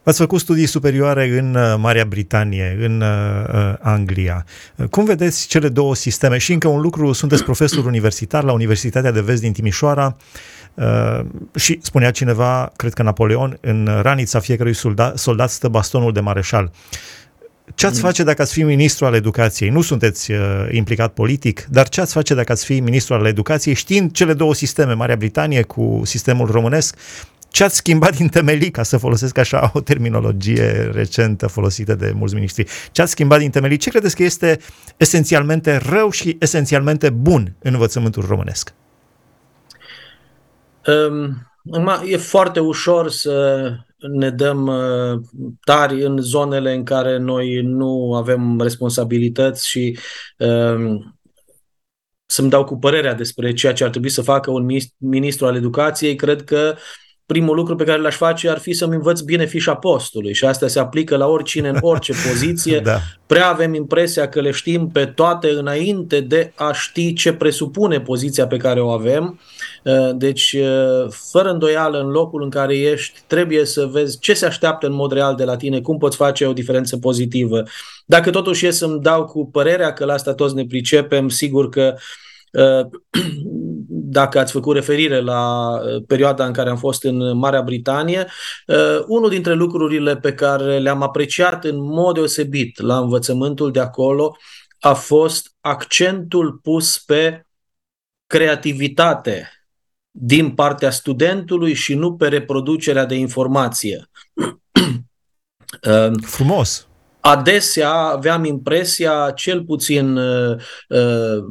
Ați 0.03 0.19
făcut 0.19 0.39
studii 0.39 0.65
superioare 0.65 1.37
în 1.37 1.55
uh, 1.55 1.75
Marea 1.77 2.05
Britanie, 2.05 2.77
în 2.81 3.01
uh, 3.01 3.73
Anglia. 3.81 4.45
Cum 4.89 5.05
vedeți 5.05 5.47
cele 5.47 5.69
două 5.69 5.95
sisteme? 5.95 6.37
Și 6.37 6.53
încă 6.53 6.67
un 6.67 6.81
lucru, 6.81 7.13
sunteți 7.13 7.43
profesor 7.43 7.85
universitar 7.85 8.43
la 8.43 8.51
Universitatea 8.51 9.11
de 9.11 9.21
Vest 9.21 9.41
din 9.41 9.51
Timișoara 9.51 10.15
uh, 10.17 10.54
și 11.55 11.79
spunea 11.81 12.11
cineva, 12.11 12.71
cred 12.75 12.93
că 12.93 13.03
Napoleon, 13.03 13.57
în 13.61 13.99
ranița 14.01 14.39
fiecărui 14.39 14.73
soldat, 14.73 15.17
soldat 15.17 15.49
stă 15.49 15.67
bastonul 15.67 16.13
de 16.13 16.19
mareșal. 16.19 16.71
Ce 17.75 17.85
ați 17.85 17.99
face 17.99 18.23
dacă 18.23 18.41
ați 18.41 18.53
fi 18.53 18.63
ministru 18.63 19.05
al 19.05 19.13
educației? 19.13 19.69
Nu 19.69 19.81
sunteți 19.81 20.31
uh, 20.31 20.39
implicat 20.71 21.13
politic, 21.13 21.65
dar 21.69 21.89
ce 21.89 22.01
ați 22.01 22.13
face 22.13 22.33
dacă 22.33 22.51
ați 22.51 22.65
fi 22.65 22.79
ministru 22.79 23.13
al 23.13 23.25
educației 23.25 23.75
știind 23.75 24.11
cele 24.11 24.33
două 24.33 24.53
sisteme, 24.53 24.93
Marea 24.93 25.15
Britanie 25.15 25.61
cu 25.61 26.01
sistemul 26.03 26.47
românesc? 26.47 26.97
Ce 27.49 27.63
ați 27.63 27.75
schimbat 27.75 28.15
din 28.15 28.27
temelii, 28.27 28.71
ca 28.71 28.83
să 28.83 28.97
folosesc 28.97 29.37
așa 29.37 29.71
o 29.73 29.81
terminologie 29.81 30.89
recentă 30.93 31.47
folosită 31.47 31.95
de 31.95 32.11
mulți 32.15 32.33
ministri? 32.33 32.67
Ce 32.91 33.01
ați 33.01 33.11
schimbat 33.11 33.39
din 33.39 33.49
temelii? 33.49 33.77
Ce 33.77 33.89
credeți 33.89 34.15
că 34.15 34.23
este 34.23 34.59
esențialmente 34.97 35.77
rău 35.89 36.09
și 36.09 36.37
esențialmente 36.39 37.09
bun 37.09 37.55
în 37.59 37.73
învățământul 37.73 38.25
românesc? 38.27 38.73
Um, 40.87 41.51
e 42.05 42.17
foarte 42.17 42.59
ușor 42.59 43.09
să 43.09 43.69
ne 43.97 44.29
dăm 44.29 44.67
uh, 44.67 45.19
tari 45.63 46.03
în 46.03 46.17
zonele 46.17 46.73
în 46.73 46.83
care 46.83 47.17
noi 47.17 47.61
nu 47.61 48.13
avem 48.13 48.59
responsabilități 48.59 49.67
și 49.67 49.97
um, 50.37 51.19
să-mi 52.25 52.49
dau 52.49 52.63
cu 52.63 52.77
părerea 52.77 53.13
despre 53.13 53.53
ceea 53.53 53.73
ce 53.73 53.83
ar 53.83 53.89
trebui 53.89 54.09
să 54.09 54.21
facă 54.21 54.51
un 54.51 54.67
ministru 54.97 55.45
al 55.45 55.55
educației, 55.55 56.15
cred 56.15 56.43
că 56.43 56.75
primul 57.25 57.55
lucru 57.55 57.75
pe 57.75 57.83
care 57.83 58.01
l-aș 58.01 58.15
face 58.15 58.49
ar 58.49 58.57
fi 58.57 58.73
să-mi 58.73 58.95
învăț 58.95 59.19
bine 59.19 59.45
fișa 59.45 59.75
postului 59.75 60.33
și 60.33 60.45
asta 60.45 60.67
se 60.67 60.79
aplică 60.79 61.15
la 61.15 61.27
oricine 61.27 61.69
în 61.69 61.77
orice 61.81 62.13
poziție. 62.29 62.79
da. 62.79 62.99
Prea 63.27 63.49
avem 63.49 63.73
impresia 63.73 64.29
că 64.29 64.41
le 64.41 64.51
știm 64.51 64.87
pe 64.87 65.05
toate 65.05 65.49
înainte 65.49 66.19
de 66.19 66.51
a 66.55 66.71
ști 66.71 67.13
ce 67.13 67.33
presupune 67.33 68.01
poziția 68.01 68.47
pe 68.47 68.57
care 68.57 68.81
o 68.81 68.89
avem. 68.89 69.39
Uh, 69.83 70.09
deci, 70.15 70.53
uh, 70.53 71.11
fără 71.31 71.49
îndoială, 71.49 71.99
în 71.99 72.07
locul 72.07 72.43
în 72.43 72.49
care 72.49 72.77
ești, 72.77 73.19
trebuie 73.27 73.65
să 73.65 73.85
vezi 73.85 74.19
ce 74.19 74.33
se 74.33 74.45
așteaptă 74.45 74.87
în 74.87 74.93
mod 74.93 75.11
real 75.11 75.35
de 75.35 75.43
la 75.43 75.55
tine, 75.55 75.81
cum 75.81 75.97
poți 75.97 76.17
face 76.17 76.45
o 76.45 76.53
diferență 76.53 76.97
pozitivă. 76.97 77.63
Dacă 78.05 78.29
totuși 78.29 78.65
e 78.65 78.71
să-mi 78.71 79.01
dau 79.01 79.25
cu 79.25 79.49
părerea 79.49 79.93
că 79.93 80.05
la 80.05 80.13
asta 80.13 80.33
toți 80.33 80.55
ne 80.55 80.65
pricepem, 80.65 81.29
sigur 81.29 81.69
că 81.69 81.95
uh, 82.51 82.85
dacă 84.15 84.39
ați 84.39 84.51
făcut 84.51 84.75
referire 84.75 85.21
la 85.21 85.69
uh, 85.69 86.03
perioada 86.07 86.45
în 86.45 86.53
care 86.53 86.69
am 86.69 86.77
fost 86.77 87.03
în 87.03 87.37
Marea 87.37 87.61
Britanie, 87.61 88.27
uh, 88.67 89.03
unul 89.07 89.29
dintre 89.29 89.53
lucrurile 89.53 90.17
pe 90.17 90.33
care 90.33 90.77
le-am 90.77 91.01
apreciat 91.01 91.63
în 91.63 91.81
mod 91.81 92.13
deosebit 92.13 92.79
la 92.79 92.97
învățământul 92.97 93.71
de 93.71 93.79
acolo 93.79 94.37
a 94.79 94.93
fost 94.93 95.55
accentul 95.61 96.59
pus 96.63 96.97
pe 96.97 97.45
creativitate 98.27 99.49
din 100.11 100.51
partea 100.51 100.89
studentului 100.89 101.73
și 101.73 101.93
nu 101.93 102.15
pe 102.15 102.27
reproducerea 102.27 103.05
de 103.05 103.15
informație. 103.15 104.09
Frumos! 106.35 106.87
Adesea 107.25 107.93
aveam 107.93 108.43
impresia, 108.43 109.31
cel 109.35 109.63
puțin, 109.63 110.17
uh, 110.17 110.55
uh, 110.89 111.43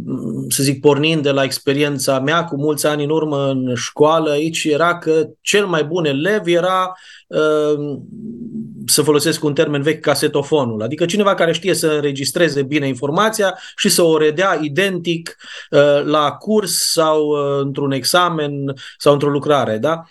să 0.49 0.63
zic, 0.63 0.81
pornind 0.81 1.23
de 1.23 1.31
la 1.31 1.43
experiența 1.43 2.21
mea 2.21 2.45
cu 2.45 2.57
mulți 2.57 2.87
ani 2.87 3.05
în 3.05 3.11
urmă 3.11 3.49
în 3.49 3.75
școală, 3.75 4.31
aici 4.31 4.65
era 4.65 4.99
că 4.99 5.29
cel 5.41 5.67
mai 5.67 5.85
bun 5.85 6.05
elev 6.05 6.47
era, 6.47 6.95
uh, 7.27 7.99
să 8.87 9.03
folosesc 9.03 9.45
un 9.45 9.55
termen 9.55 9.83
vechi, 9.83 10.01
casetofonul, 10.01 10.83
adică 10.83 11.05
cineva 11.05 11.35
care 11.35 11.53
știe 11.53 11.75
să 11.75 11.87
înregistreze 11.87 12.63
bine 12.63 12.87
informația 12.87 13.59
și 13.77 13.89
să 13.89 14.03
o 14.03 14.19
redea 14.19 14.59
identic 14.63 15.37
la 16.05 16.31
curs 16.33 16.93
sau 16.93 17.29
într-un 17.61 17.93
examen 17.93 18.53
sau 18.99 19.13
într-o 19.13 19.31
lucrare. 19.31 19.79
Da? 19.79 20.05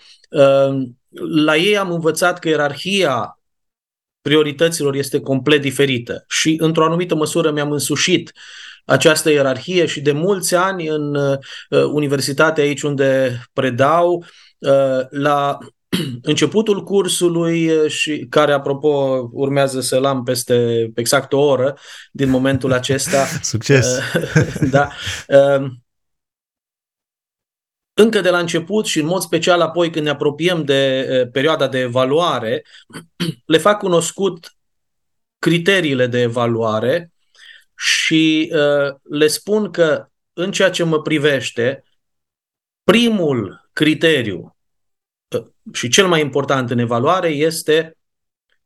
La 1.44 1.56
ei 1.56 1.78
am 1.78 1.90
învățat 1.90 2.38
că 2.38 2.48
ierarhia 2.48 3.38
priorităților 4.24 4.94
este 4.94 5.20
complet 5.20 5.60
diferită 5.60 6.24
și 6.28 6.56
într-o 6.58 6.84
anumită 6.84 7.14
măsură 7.14 7.50
mi-am 7.50 7.70
însușit 7.70 8.32
această 8.84 9.30
ierarhie 9.30 9.86
și 9.86 10.00
de 10.00 10.12
mulți 10.12 10.54
ani 10.54 10.88
în 10.88 11.14
uh, 11.14 11.38
universitate 11.92 12.60
aici 12.60 12.82
unde 12.82 13.40
predau, 13.52 14.24
uh, 14.58 15.00
la 15.10 15.58
începutul 16.22 16.84
cursului 16.84 17.68
uh, 17.68 17.90
și 17.90 18.26
care, 18.28 18.52
apropo, 18.52 19.28
urmează 19.32 19.80
să-l 19.80 20.04
am 20.04 20.22
peste 20.22 20.90
exact 20.94 21.32
o 21.32 21.38
oră 21.38 21.76
din 22.12 22.30
momentul 22.30 22.72
acesta. 22.72 23.24
Succes! 23.42 23.86
Uh, 23.86 24.70
da. 24.76 24.88
Uh, 27.96 28.04
încă 28.04 28.20
de 28.20 28.30
la 28.30 28.38
început 28.38 28.86
și 28.86 28.98
în 28.98 29.06
mod 29.06 29.20
special 29.20 29.60
apoi 29.60 29.90
când 29.90 30.04
ne 30.04 30.10
apropiem 30.10 30.64
de 30.64 31.08
uh, 31.10 31.30
perioada 31.32 31.68
de 31.68 31.78
evaluare, 31.78 32.64
le 33.46 33.58
fac 33.58 33.78
cunoscut 33.78 34.56
criteriile 35.38 36.06
de 36.06 36.20
evaluare 36.20 37.12
și 37.76 38.52
uh, 38.52 38.94
le 39.02 39.26
spun 39.26 39.70
că 39.70 40.08
în 40.32 40.52
ceea 40.52 40.70
ce 40.70 40.82
mă 40.82 41.02
privește, 41.02 41.84
primul 42.84 43.68
criteriu 43.72 44.56
uh, 45.36 45.44
și 45.72 45.88
cel 45.88 46.06
mai 46.06 46.20
important 46.20 46.70
în 46.70 46.78
evaluare 46.78 47.28
este 47.28 47.96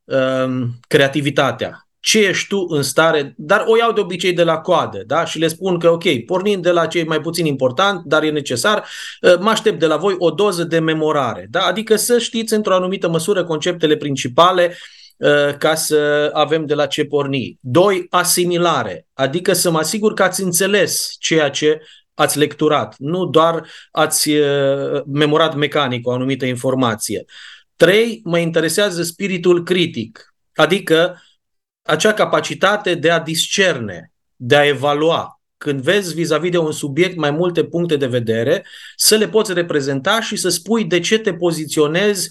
uh, 0.04 0.66
creativitatea 0.88 1.87
ce 2.00 2.18
ești 2.18 2.46
tu 2.48 2.66
în 2.68 2.82
stare, 2.82 3.34
dar 3.36 3.64
o 3.66 3.76
iau 3.76 3.92
de 3.92 4.00
obicei 4.00 4.32
de 4.32 4.42
la 4.42 4.58
coadă 4.58 5.02
da? 5.06 5.24
și 5.24 5.38
le 5.38 5.48
spun 5.48 5.78
că 5.78 5.90
ok, 5.90 6.24
pornind 6.26 6.62
de 6.62 6.70
la 6.70 6.86
ce 6.86 6.98
e 6.98 7.04
mai 7.04 7.20
puțin 7.20 7.46
important, 7.46 8.04
dar 8.04 8.22
e 8.22 8.30
necesar, 8.30 8.84
ă, 9.22 9.38
mă 9.40 9.50
aștept 9.50 9.78
de 9.78 9.86
la 9.86 9.96
voi 9.96 10.14
o 10.18 10.30
doză 10.30 10.64
de 10.64 10.78
memorare, 10.78 11.46
da? 11.50 11.60
adică 11.60 11.96
să 11.96 12.18
știți 12.18 12.54
într-o 12.54 12.74
anumită 12.74 13.08
măsură 13.08 13.44
conceptele 13.44 13.96
principale 13.96 14.76
ă, 15.20 15.52
ca 15.58 15.74
să 15.74 16.30
avem 16.32 16.66
de 16.66 16.74
la 16.74 16.86
ce 16.86 17.04
porni. 17.04 17.58
Doi, 17.60 18.06
asimilare, 18.10 19.06
adică 19.14 19.52
să 19.52 19.70
mă 19.70 19.78
asigur 19.78 20.14
că 20.14 20.22
ați 20.22 20.42
înțeles 20.42 21.16
ceea 21.18 21.50
ce 21.50 21.80
ați 22.14 22.38
lecturat, 22.38 22.94
nu 22.98 23.26
doar 23.26 23.68
ați 23.90 24.30
ă, 24.32 25.02
memorat 25.06 25.54
mecanic 25.54 26.06
o 26.06 26.10
anumită 26.10 26.44
informație. 26.44 27.24
Trei, 27.76 28.20
mă 28.24 28.38
interesează 28.38 29.02
spiritul 29.02 29.62
critic, 29.62 30.34
adică 30.54 31.16
acea 31.88 32.12
capacitate 32.12 32.94
de 32.94 33.10
a 33.10 33.20
discerne, 33.20 34.12
de 34.36 34.56
a 34.56 34.66
evalua. 34.66 35.40
Când 35.56 35.80
vezi 35.80 36.14
vis-a-vis 36.14 36.50
de 36.50 36.58
un 36.58 36.72
subiect 36.72 37.16
mai 37.16 37.30
multe 37.30 37.64
puncte 37.64 37.96
de 37.96 38.06
vedere, 38.06 38.66
să 38.96 39.16
le 39.16 39.28
poți 39.28 39.52
reprezenta 39.52 40.20
și 40.20 40.36
să 40.36 40.48
spui 40.48 40.84
de 40.84 41.00
ce 41.00 41.18
te 41.18 41.34
poziționezi 41.34 42.30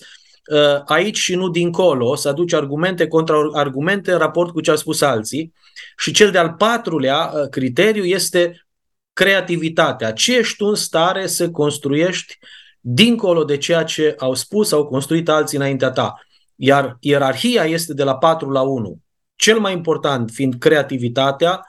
uh, 0.51 0.81
aici 0.85 1.17
și 1.17 1.35
nu 1.35 1.49
dincolo, 1.49 2.15
să 2.15 2.29
aduci 2.29 2.53
argumente 2.53 3.07
contra 3.07 3.35
argumente 3.53 4.11
în 4.11 4.17
raport 4.17 4.51
cu 4.51 4.61
ce 4.61 4.69
au 4.69 4.75
spus 4.75 5.01
alții. 5.01 5.53
Și 5.97 6.11
cel 6.11 6.31
de-al 6.31 6.53
patrulea 6.53 7.31
uh, 7.33 7.49
criteriu 7.49 8.03
este 8.03 8.67
creativitatea. 9.13 10.13
Ce 10.13 10.37
ești 10.37 10.55
tu 10.55 10.65
în 10.65 10.75
stare 10.75 11.27
să 11.27 11.49
construiești 11.49 12.37
dincolo 12.79 13.43
de 13.43 13.57
ceea 13.57 13.83
ce 13.83 14.15
au 14.17 14.33
spus 14.33 14.67
sau 14.67 14.85
construit 14.85 15.29
alții 15.29 15.57
înaintea 15.57 15.91
ta. 15.91 16.13
Iar 16.55 16.97
ierarhia 16.99 17.63
este 17.63 17.93
de 17.93 18.03
la 18.03 18.15
4 18.15 18.49
la 18.49 18.61
1 18.61 19.01
cel 19.38 19.60
mai 19.60 19.74
important 19.74 20.32
fiind 20.32 20.56
creativitatea, 20.56 21.62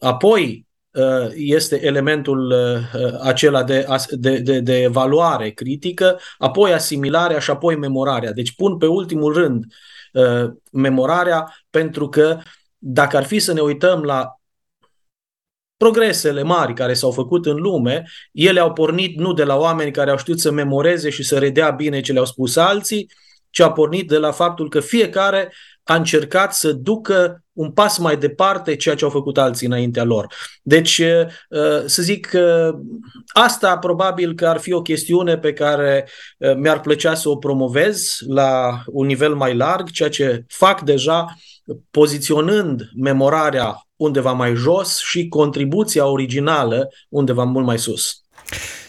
apoi 0.00 0.66
uh, 0.90 1.30
este 1.34 1.84
elementul 1.84 2.50
uh, 2.50 3.20
acela 3.22 3.62
de, 3.62 3.86
de, 4.10 4.38
de, 4.38 4.60
de 4.60 4.82
evaluare 4.82 5.50
critică, 5.50 6.18
apoi 6.38 6.72
asimilarea 6.72 7.38
și 7.38 7.50
apoi 7.50 7.76
memorarea. 7.76 8.32
Deci 8.32 8.54
pun 8.54 8.76
pe 8.76 8.86
ultimul 8.86 9.32
rând 9.32 9.64
uh, 10.12 10.50
memorarea 10.72 11.56
pentru 11.70 12.08
că 12.08 12.38
dacă 12.78 13.16
ar 13.16 13.24
fi 13.24 13.38
să 13.38 13.52
ne 13.52 13.60
uităm 13.60 14.02
la 14.02 14.40
progresele 15.76 16.42
mari 16.42 16.74
care 16.74 16.94
s-au 16.94 17.10
făcut 17.10 17.46
în 17.46 17.56
lume, 17.56 18.04
ele 18.32 18.60
au 18.60 18.72
pornit 18.72 19.18
nu 19.18 19.32
de 19.32 19.44
la 19.44 19.56
oameni 19.56 19.90
care 19.90 20.10
au 20.10 20.16
știut 20.16 20.40
să 20.40 20.50
memoreze 20.50 21.10
și 21.10 21.22
să 21.22 21.38
redea 21.38 21.70
bine 21.70 22.00
ce 22.00 22.12
le-au 22.12 22.24
spus 22.24 22.56
alții, 22.56 23.10
ci 23.50 23.60
a 23.60 23.72
pornit 23.72 24.08
de 24.08 24.18
la 24.18 24.30
faptul 24.30 24.68
că 24.68 24.80
fiecare 24.80 25.52
a 25.86 25.94
încercat 25.94 26.54
să 26.54 26.72
ducă 26.72 27.42
un 27.52 27.70
pas 27.70 27.98
mai 27.98 28.16
departe 28.16 28.76
ceea 28.76 28.94
ce 28.94 29.04
au 29.04 29.10
făcut 29.10 29.38
alții 29.38 29.66
înaintea 29.66 30.04
lor. 30.04 30.34
Deci, 30.62 31.02
să 31.86 32.02
zic 32.02 32.26
că 32.26 32.74
asta 33.26 33.78
probabil 33.78 34.34
că 34.34 34.46
ar 34.46 34.58
fi 34.58 34.72
o 34.72 34.82
chestiune 34.82 35.38
pe 35.38 35.52
care 35.52 36.08
mi-ar 36.56 36.80
plăcea 36.80 37.14
să 37.14 37.28
o 37.28 37.36
promovez 37.36 38.16
la 38.26 38.82
un 38.86 39.06
nivel 39.06 39.34
mai 39.34 39.56
larg, 39.56 39.90
ceea 39.90 40.08
ce 40.08 40.44
fac 40.48 40.80
deja 40.80 41.34
poziționând 41.90 42.88
memorarea 42.96 43.86
undeva 43.96 44.32
mai 44.32 44.54
jos 44.54 44.98
și 44.98 45.28
contribuția 45.28 46.06
originală 46.06 46.88
undeva 47.08 47.44
mult 47.44 47.66
mai 47.66 47.78
sus. 47.78 48.20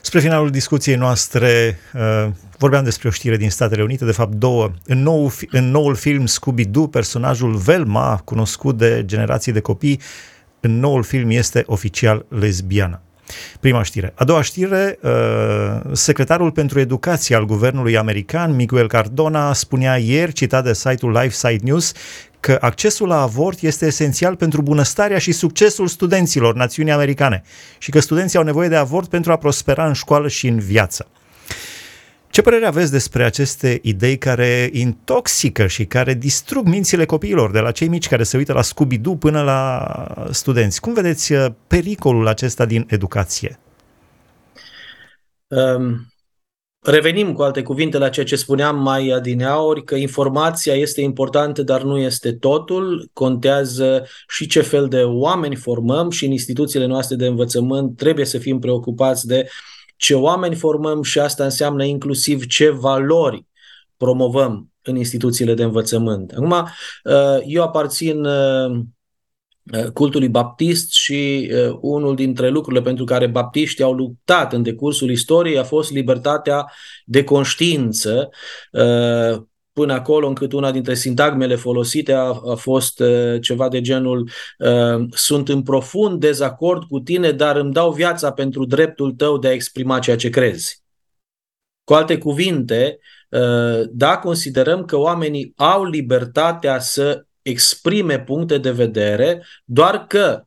Spre 0.08 0.20
finalul 0.20 0.50
discuției 0.50 0.96
noastre, 0.96 1.80
uh, 1.94 2.28
vorbeam 2.58 2.84
despre 2.84 3.08
o 3.08 3.12
știre 3.12 3.38
din 3.38 3.50
Statele 3.50 3.84
Unite, 3.84 4.06
de 4.06 4.12
fapt 4.12 4.34
două. 4.34 4.72
În, 4.86 5.02
nou, 5.02 5.32
în 5.52 5.72
noul 5.72 5.96
film 5.96 6.26
Scooby-Doo, 6.26 6.88
personajul 6.88 7.56
Velma, 7.56 8.22
cunoscut 8.24 8.78
de 8.78 9.04
generații 9.06 9.52
de 9.52 9.60
copii, 9.60 10.02
în 10.60 10.80
noul 10.80 11.04
film 11.04 11.30
este 11.30 11.64
oficial 11.66 12.26
lesbiană. 12.30 13.02
Prima 13.60 13.84
știre. 13.84 14.14
A 14.16 14.24
doua 14.24 14.42
știre, 14.42 15.00
uh, 15.02 15.12
secretarul 15.92 16.52
pentru 16.52 16.80
educație 16.80 17.36
al 17.36 17.46
guvernului 17.46 17.98
american, 17.98 18.56
Miguel 18.56 18.88
Cardona, 18.88 19.54
spunea 19.54 19.98
ieri, 19.98 20.32
citat 20.32 20.64
de 20.64 20.74
site-ul 20.74 21.12
LifeSite 21.12 21.64
News, 21.64 21.92
că 22.40 22.58
accesul 22.62 23.08
la 23.08 23.22
avort 23.22 23.62
este 23.62 23.86
esențial 23.86 24.36
pentru 24.36 24.62
bunăstarea 24.62 25.18
și 25.18 25.32
succesul 25.32 25.88
studenților 25.88 26.56
națiunii 26.56 26.92
americane 26.92 27.44
și 27.78 27.92
că 27.92 28.00
studenții 28.00 28.38
au 28.38 28.44
nevoie 28.44 28.68
de 28.68 28.76
avort 28.76 29.10
pentru 29.10 29.32
a 29.32 29.36
prospera 29.36 29.88
în 29.88 29.94
școală 29.94 30.28
și 30.28 30.48
în 30.48 30.60
viață. 30.60 31.08
Ce 32.30 32.42
părere 32.42 32.66
aveți 32.66 32.92
despre 32.92 33.24
aceste 33.24 33.80
idei 33.84 34.18
care 34.18 34.70
intoxică 34.74 35.68
și 35.68 35.86
care 35.86 36.14
distrug 36.14 36.68
mințile 36.68 37.06
copiilor, 37.06 37.52
de 37.52 37.60
la 37.60 37.72
cei 37.72 37.88
mici 37.88 38.08
care 38.08 38.24
se 38.24 38.38
uită 38.38 38.54
la 38.54 38.62
Scooby-Doo 38.62 39.16
până 39.20 39.42
la 39.42 39.88
studenți? 40.32 40.82
Cum 40.82 40.94
vedeți 40.94 41.34
uh, 41.34 41.46
pericolul 41.68 42.28
acesta 42.28 42.66
din 42.66 42.86
educație? 42.90 43.60
Um, 45.48 46.14
revenim 46.80 47.34
cu 47.34 47.42
alte 47.42 47.62
cuvinte 47.62 47.98
la 47.98 48.10
ceea 48.10 48.26
ce 48.26 48.36
spuneam 48.36 48.82
mai 48.82 49.10
adineauri, 49.10 49.84
că 49.84 49.96
informația 49.96 50.74
este 50.74 51.02
importantă, 51.02 51.64
dar 51.64 51.84
nu 51.84 51.98
este 51.98 52.34
totul. 52.34 53.10
Contează 53.14 54.08
și 54.28 54.48
ce 54.48 54.62
fel 54.62 54.88
de 54.88 55.02
oameni 55.04 55.56
formăm 55.56 56.10
și 56.10 56.26
în 56.26 56.32
instituțiile 56.32 56.86
noastre 56.86 57.16
de 57.16 57.26
învățământ 57.26 57.98
trebuie 57.98 58.26
să 58.26 58.38
fim 58.38 58.60
preocupați 58.60 59.28
de 59.28 59.50
ce 59.98 60.16
oameni 60.16 60.56
formăm 60.56 61.02
și 61.02 61.20
asta 61.20 61.44
înseamnă 61.44 61.84
inclusiv 61.84 62.46
ce 62.46 62.70
valori 62.70 63.46
promovăm 63.98 64.72
în 64.82 64.96
instituțiile 64.96 65.54
de 65.54 65.64
învățământ. 65.64 66.32
Acum, 66.32 66.52
uh, 66.52 67.40
eu 67.46 67.64
aparțin 67.64 68.26
uh, 68.26 68.82
cultului 69.94 70.30
baptist 70.30 70.92
și 70.92 71.52
uh, 71.54 71.78
unul 71.82 72.16
dintre 72.16 72.50
lucrurile 72.50 72.82
pentru 72.82 73.04
care 73.04 73.28
baptiștii 73.28 73.84
au 73.84 73.94
luptat 73.94 74.54
în 74.54 74.64
decursul 74.64 75.10
istoriei 75.10 75.58
a 75.58 75.64
fost 75.64 75.92
libertatea 75.92 76.72
de 77.06 77.24
conștiință 77.24 78.30
până 79.78 79.94
acolo 79.94 80.28
încât 80.28 80.52
una 80.52 80.72
dintre 80.72 80.94
sintagmele 80.94 81.56
folosite 81.56 82.14
a, 82.14 82.24
a 82.24 82.56
fost 82.56 83.00
uh, 83.00 83.42
ceva 83.42 83.70
de 83.70 83.82
genul 83.82 84.30
uh, 84.58 85.06
sunt 85.10 85.50
în 85.50 85.64
profund 85.64 86.20
dezacord 86.20 86.84
cu 86.84 87.00
tine, 87.00 87.32
dar 87.32 87.56
îmi 87.56 87.74
dau 87.74 87.92
viața 87.92 88.32
pentru 88.32 88.66
dreptul 88.66 89.12
tău 89.12 89.38
de 89.38 89.48
a 89.48 89.52
exprima 89.52 90.00
ceea 90.00 90.16
ce 90.16 90.30
crezi. 90.30 90.84
Cu 91.84 91.94
alte 91.94 92.18
cuvinte, 92.18 93.00
uh, 93.30 93.82
da, 93.92 94.18
considerăm 94.18 94.86
că 94.86 94.96
oamenii 94.96 95.54
au 95.56 95.84
libertatea 95.84 96.80
să 96.80 97.26
exprime 97.42 98.20
puncte 98.20 98.58
de 98.58 98.72
vedere, 98.72 99.46
doar 99.66 100.06
că 100.08 100.44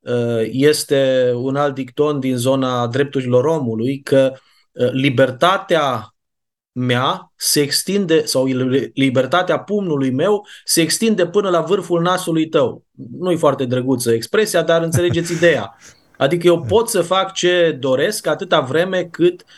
uh, 0.00 0.48
este 0.50 1.32
un 1.34 1.56
alt 1.56 1.74
dicton 1.74 2.20
din 2.20 2.36
zona 2.36 2.86
drepturilor 2.86 3.44
omului, 3.44 4.00
că 4.00 4.32
uh, 4.72 4.90
libertatea 4.90 6.09
mea 6.86 7.32
se 7.36 7.60
extinde, 7.60 8.24
sau 8.24 8.44
libertatea 8.94 9.58
pumnului 9.58 10.10
meu 10.10 10.46
se 10.64 10.80
extinde 10.80 11.26
până 11.26 11.48
la 11.48 11.60
vârful 11.60 12.02
nasului 12.02 12.48
tău. 12.48 12.84
Nu-i 13.18 13.36
foarte 13.36 13.64
drăguță 13.64 14.12
expresia, 14.12 14.62
dar 14.62 14.82
înțelegeți 14.82 15.32
ideea. 15.32 15.76
Adică 16.16 16.46
eu 16.46 16.60
pot 16.60 16.88
să 16.88 17.02
fac 17.02 17.32
ce 17.32 17.76
doresc 17.80 18.26
atâta 18.26 18.60
vreme 18.60 19.04
cât 19.04 19.40
uh, 19.40 19.48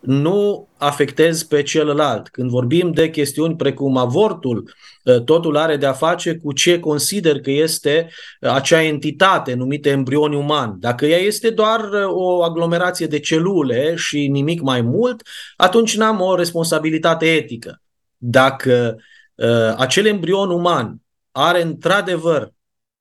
nu 0.00 0.68
afectezi 0.76 1.46
pe 1.46 1.62
celălalt. 1.62 2.28
Când 2.28 2.50
vorbim 2.50 2.92
de 2.92 3.10
chestiuni 3.10 3.56
precum 3.56 3.96
avortul, 3.96 4.74
ă, 5.06 5.20
totul 5.20 5.56
are 5.56 5.76
de 5.76 5.86
a 5.86 5.92
face 5.92 6.36
cu 6.36 6.52
ce 6.52 6.80
consider 6.80 7.40
că 7.40 7.50
este 7.50 8.10
acea 8.40 8.82
entitate 8.82 9.54
numită 9.54 9.88
embrion 9.88 10.32
uman. 10.32 10.76
Dacă 10.78 11.06
ea 11.06 11.18
este 11.18 11.50
doar 11.50 11.80
o 12.06 12.42
aglomerație 12.42 13.06
de 13.06 13.18
celule 13.18 13.94
și 13.94 14.28
nimic 14.28 14.60
mai 14.60 14.80
mult, 14.80 15.22
atunci 15.56 15.96
n-am 15.96 16.20
o 16.20 16.36
responsabilitate 16.36 17.34
etică. 17.34 17.82
Dacă 18.16 18.96
uh, 19.34 19.74
acel 19.76 20.06
embrion 20.06 20.50
uman 20.50 20.96
are 21.30 21.62
într-adevăr 21.62 22.52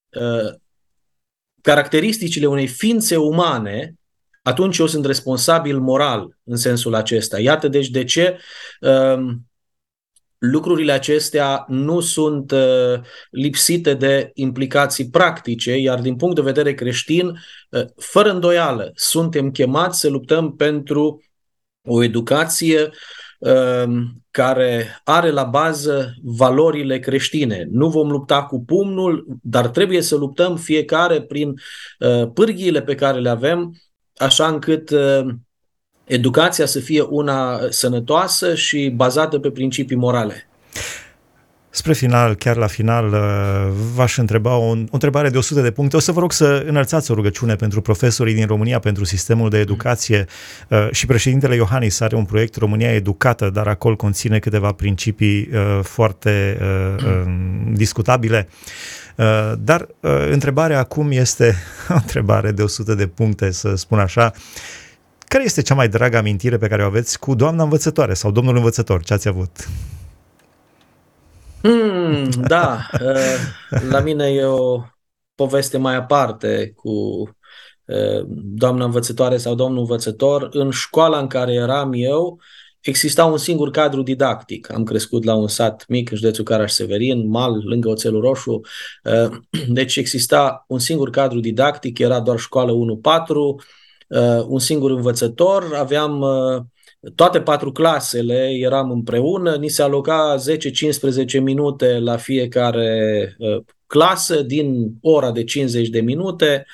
uh, 0.09 0.53
caracteristicile 1.61 2.45
unei 2.45 2.67
ființe 2.67 3.15
umane, 3.15 3.98
atunci 4.49 4.77
eu 4.77 4.87
sunt 4.87 5.05
responsabil 5.05 5.79
moral 5.79 6.37
în 6.43 6.55
sensul 6.55 6.95
acesta. 6.95 7.39
Iată 7.39 7.67
deci 7.67 7.89
de 7.89 8.03
ce 8.03 8.39
um, 8.81 9.49
lucrurile 10.37 10.91
acestea 10.91 11.65
nu 11.67 11.99
sunt 11.99 12.51
uh, 12.51 12.99
lipsite 13.29 13.93
de 13.93 14.31
implicații 14.33 15.09
practice, 15.09 15.77
iar 15.77 15.99
din 15.99 16.15
punct 16.15 16.35
de 16.35 16.41
vedere 16.41 16.73
creștin, 16.73 17.27
uh, 17.69 17.85
fără 17.95 18.29
îndoială, 18.31 18.91
suntem 18.95 19.51
chemați 19.51 19.99
să 19.99 20.09
luptăm 20.09 20.55
pentru 20.55 21.23
o 21.87 22.03
educație 22.03 22.89
um, 23.39 24.23
care 24.31 25.01
are 25.03 25.29
la 25.31 25.43
bază 25.43 26.13
valorile 26.23 26.99
creștine. 26.99 27.67
Nu 27.69 27.89
vom 27.89 28.09
lupta 28.09 28.43
cu 28.43 28.63
pumnul, 28.63 29.25
dar 29.41 29.67
trebuie 29.67 30.01
să 30.01 30.15
luptăm 30.15 30.55
fiecare 30.57 31.21
prin 31.21 31.53
uh, 31.99 32.29
pârghiile 32.33 32.81
pe 32.81 32.95
care 32.95 33.19
le 33.19 33.29
avem 33.29 33.73
așa 34.19 34.47
încât 34.47 34.89
uh, 34.89 35.27
educația 36.03 36.65
să 36.65 36.79
fie 36.79 37.01
una 37.01 37.59
sănătoasă 37.69 38.55
și 38.55 38.89
bazată 38.89 39.39
pe 39.39 39.51
principii 39.51 39.95
morale. 39.95 40.49
Spre 41.71 41.93
final, 41.93 42.35
chiar 42.35 42.55
la 42.55 42.67
final, 42.67 43.13
uh, 43.13 43.19
v-aș 43.93 44.17
întreba 44.17 44.55
o, 44.55 44.69
o 44.69 44.75
întrebare 44.91 45.29
de 45.29 45.37
100 45.37 45.61
de 45.61 45.71
puncte. 45.71 45.95
O 45.95 45.99
să 45.99 46.11
vă 46.11 46.19
rog 46.19 46.31
să 46.31 46.63
înălțați 46.67 47.11
o 47.11 47.13
rugăciune 47.13 47.55
pentru 47.55 47.81
profesorii 47.81 48.33
din 48.33 48.45
România, 48.45 48.79
pentru 48.79 49.03
sistemul 49.03 49.49
de 49.49 49.57
educație 49.57 50.25
uh, 50.67 50.87
și 50.91 51.05
președintele 51.05 51.55
Iohannis 51.55 51.99
are 51.99 52.15
un 52.15 52.25
proiect 52.25 52.55
România 52.55 52.93
Educată, 52.93 53.49
dar 53.49 53.67
acolo 53.67 53.95
conține 53.95 54.39
câteva 54.39 54.71
principii 54.71 55.49
foarte 55.81 56.57
discutabile. 57.73 58.47
Uh, 59.19 59.53
dar 59.59 59.87
uh, 59.99 60.27
întrebarea 60.31 60.79
acum 60.79 61.11
este 61.11 61.55
o 61.89 61.93
întrebare 61.93 62.51
de 62.51 62.61
100 62.61 62.93
de 62.93 63.07
puncte, 63.07 63.51
să 63.51 63.75
spun 63.75 63.99
așa. 63.99 64.31
Care 65.27 65.43
este 65.43 65.61
cea 65.61 65.75
mai 65.75 65.89
dragă 65.89 66.17
amintire 66.17 66.57
pe 66.57 66.67
care 66.67 66.83
o 66.83 66.85
aveți 66.85 67.19
cu 67.19 67.35
doamna 67.35 67.63
învățătoare 67.63 68.13
sau 68.13 68.31
domnul 68.31 68.55
învățător? 68.55 69.03
Ce 69.03 69.13
ați 69.13 69.27
avut? 69.27 69.69
Hmm, 71.61 72.29
da, 72.47 72.89
uh, 72.93 73.39
la 73.89 73.99
mine 73.99 74.27
e 74.27 74.43
o 74.43 74.81
poveste 75.35 75.77
mai 75.77 75.95
aparte 75.95 76.73
cu 76.75 77.23
doamna 78.33 78.85
învățătoare 78.85 79.37
sau 79.37 79.55
domnul 79.55 79.79
învățător. 79.79 80.49
În 80.51 80.71
școala 80.71 81.19
în 81.19 81.27
care 81.27 81.53
eram 81.53 81.91
eu, 81.95 82.39
exista 82.81 83.25
un 83.25 83.37
singur 83.37 83.71
cadru 83.71 84.01
didactic. 84.01 84.71
Am 84.73 84.83
crescut 84.83 85.23
la 85.23 85.35
un 85.35 85.47
sat 85.47 85.85
mic 85.87 86.11
în 86.11 86.17
județul 86.17 86.43
Caraș-Severin, 86.43 87.29
mal, 87.29 87.61
lângă 87.63 87.89
Oțelul 87.89 88.21
Roșu. 88.21 88.61
Uh, 89.03 89.37
deci 89.67 89.95
exista 89.95 90.65
un 90.67 90.79
singur 90.79 91.09
cadru 91.09 91.39
didactic, 91.39 91.99
era 91.99 92.19
doar 92.19 92.37
școală 92.37 92.71
1-4, 92.71 93.55
uh, 94.07 94.43
un 94.47 94.59
singur 94.59 94.91
învățător, 94.91 95.75
aveam 95.75 96.21
uh, 96.21 96.61
toate 97.15 97.41
patru 97.41 97.71
clasele, 97.71 98.49
eram 98.49 98.91
împreună, 98.91 99.55
ni 99.55 99.67
se 99.67 99.81
aloca 99.81 100.35
10-15 101.37 101.41
minute 101.41 101.99
la 101.99 102.17
fiecare 102.17 103.35
clasă 103.89 104.41
din 104.41 104.93
ora 105.01 105.31
de 105.31 105.43
50 105.43 105.87
de 105.87 106.01
minute. 106.01 106.65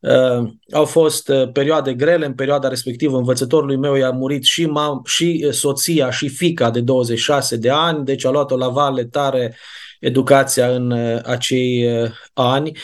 Uh, 0.00 0.50
au 0.72 0.84
fost 0.84 1.28
uh, 1.28 1.50
perioade 1.52 1.94
grele, 1.94 2.26
în 2.26 2.34
perioada 2.34 2.68
respectivă 2.68 3.16
învățătorului 3.16 3.76
meu 3.76 3.94
i-a 3.94 4.10
murit 4.10 4.44
și, 4.44 4.66
mam, 4.66 5.02
și 5.04 5.44
uh, 5.46 5.52
soția 5.52 6.10
și 6.10 6.28
fica 6.28 6.70
de 6.70 6.80
26 6.80 7.56
de 7.56 7.70
ani, 7.70 8.04
deci 8.04 8.24
a 8.24 8.30
luat-o 8.30 8.56
la 8.56 8.68
vale 8.68 9.04
tare 9.04 9.56
educația 10.00 10.74
în 10.74 10.90
uh, 10.90 11.20
acei 11.24 12.00
uh, 12.02 12.10
ani. 12.32 12.76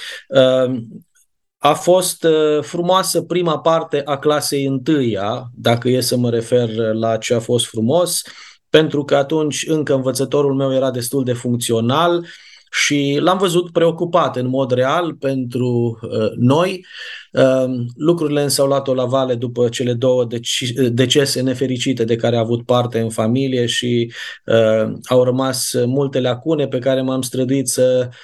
Uh, 1.65 1.71
a 1.71 1.75
fost 1.75 2.27
frumoasă 2.61 3.23
prima 3.23 3.59
parte 3.59 4.03
a 4.05 4.19
clasei 4.19 4.65
întâia, 4.65 5.51
dacă 5.55 5.89
e 5.89 6.01
să 6.01 6.17
mă 6.17 6.31
refer 6.31 6.69
la 6.93 7.17
ce 7.17 7.35
a 7.35 7.41
fost 7.41 7.67
frumos, 7.67 8.23
pentru 8.71 9.05
că 9.05 9.17
atunci 9.17 9.65
încă 9.69 9.95
învățătorul 9.95 10.55
meu 10.55 10.75
era 10.75 10.91
destul 10.91 11.25
de 11.25 11.33
funcțional, 11.33 12.27
și 12.75 13.19
l-am 13.21 13.39
văzut 13.39 13.73
preocupat 13.73 14.37
în 14.37 14.49
mod 14.49 14.71
real 14.71 15.15
pentru 15.15 15.99
uh, 16.03 16.31
noi. 16.37 16.87
Uh, 17.33 17.65
lucrurile 17.97 18.43
însă 18.43 18.61
au 18.61 18.67
luat-o 18.67 18.95
la 18.95 19.05
vale 19.05 19.35
după 19.35 19.69
cele 19.69 19.93
două 19.93 20.25
deci- 20.25 20.73
decese 20.89 21.41
nefericite 21.41 22.05
de 22.05 22.17
care 22.17 22.37
a 22.37 22.41
avut 22.41 22.65
parte 22.65 23.01
în 23.01 23.11
familie 23.11 23.67
și 23.67 24.13
uh, 24.47 24.93
au 25.05 25.25
rămas 25.25 25.73
multe 25.87 26.21
lacune 26.21 26.69
pe 26.69 26.79
care 26.79 27.03
m-am 27.03 27.23
străduit 27.23 27.69
să 27.69 28.09
uh, 28.09 28.17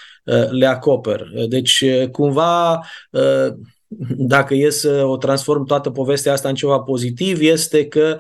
le 0.51 0.67
acoper. 0.67 1.27
Deci, 1.49 1.81
uh, 1.81 2.09
cumva, 2.09 2.75
uh, 3.11 3.53
dacă 4.17 4.55
e 4.55 4.71
să 4.71 5.05
o 5.05 5.17
transform 5.17 5.65
toată 5.65 5.91
povestea 5.91 6.33
asta 6.33 6.49
în 6.49 6.55
ceva 6.55 6.81
pozitiv, 6.81 7.41
este 7.41 7.89
că 7.89 8.19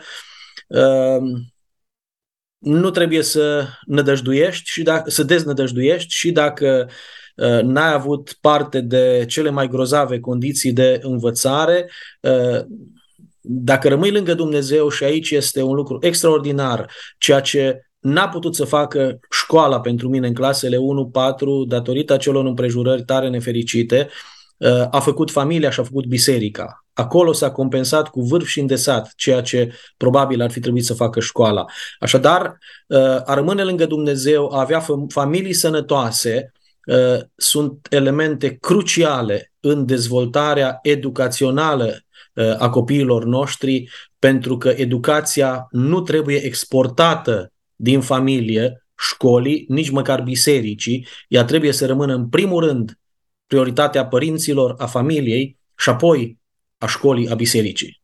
uh, 0.68 1.42
nu 2.58 2.90
trebuie 2.90 3.22
să 3.22 3.66
nădăjduiești 3.86 4.70
și 4.70 4.82
dacă, 4.82 5.10
să 5.10 5.22
deznădăjduiești 5.22 6.14
și 6.14 6.32
dacă 6.32 6.88
uh, 7.36 7.60
n-ai 7.62 7.92
avut 7.92 8.36
parte 8.40 8.80
de 8.80 9.24
cele 9.28 9.50
mai 9.50 9.68
grozave 9.68 10.20
condiții 10.20 10.72
de 10.72 10.98
învățare, 11.02 11.90
uh, 12.20 12.64
dacă 13.40 13.88
rămâi 13.88 14.10
lângă 14.10 14.34
Dumnezeu 14.34 14.88
și 14.88 15.04
aici 15.04 15.30
este 15.30 15.62
un 15.62 15.74
lucru 15.74 15.98
extraordinar, 16.00 16.92
ceea 17.18 17.40
ce 17.40 17.89
n-a 18.00 18.28
putut 18.28 18.54
să 18.54 18.64
facă 18.64 19.18
școala 19.30 19.80
pentru 19.80 20.08
mine 20.08 20.26
în 20.26 20.34
clasele 20.34 20.76
1-4 20.76 20.80
datorită 21.66 22.12
acelor 22.12 22.44
împrejurări 22.44 23.04
tare 23.04 23.28
nefericite, 23.28 24.08
uh, 24.56 24.86
a 24.90 25.00
făcut 25.00 25.30
familia 25.30 25.70
și 25.70 25.80
a 25.80 25.82
făcut 25.82 26.06
biserica. 26.06 26.84
Acolo 26.92 27.32
s-a 27.32 27.50
compensat 27.50 28.08
cu 28.08 28.20
vârf 28.20 28.46
și 28.46 28.60
îndesat 28.60 29.12
ceea 29.16 29.40
ce 29.40 29.74
probabil 29.96 30.42
ar 30.42 30.50
fi 30.50 30.60
trebuit 30.60 30.84
să 30.84 30.94
facă 30.94 31.20
școala. 31.20 31.64
Așadar, 31.98 32.58
uh, 32.86 32.98
a 33.24 33.34
rămâne 33.34 33.62
lângă 33.62 33.86
Dumnezeu, 33.86 34.54
a 34.54 34.60
avea 34.60 34.84
familii 35.08 35.52
sănătoase, 35.52 36.52
uh, 36.86 37.20
sunt 37.36 37.86
elemente 37.90 38.56
cruciale 38.60 39.52
în 39.60 39.86
dezvoltarea 39.86 40.78
educațională 40.82 42.04
a 42.58 42.70
copiilor 42.70 43.24
noștri, 43.24 43.90
pentru 44.18 44.56
că 44.58 44.68
educația 44.68 45.66
nu 45.70 46.00
trebuie 46.00 46.36
exportată 46.36 47.52
din 47.82 48.00
familie, 48.00 48.86
școlii, 48.98 49.64
nici 49.68 49.90
măcar 49.90 50.22
bisericii. 50.22 51.06
Ea 51.28 51.44
trebuie 51.44 51.72
să 51.72 51.86
rămână 51.86 52.14
în 52.14 52.28
primul 52.28 52.64
rând 52.64 52.98
prioritatea 53.46 54.06
părinților, 54.06 54.74
a 54.78 54.86
familiei 54.86 55.58
și 55.78 55.88
apoi 55.88 56.38
a 56.78 56.86
școlii, 56.86 57.28
a 57.28 57.34
bisericii. 57.34 57.99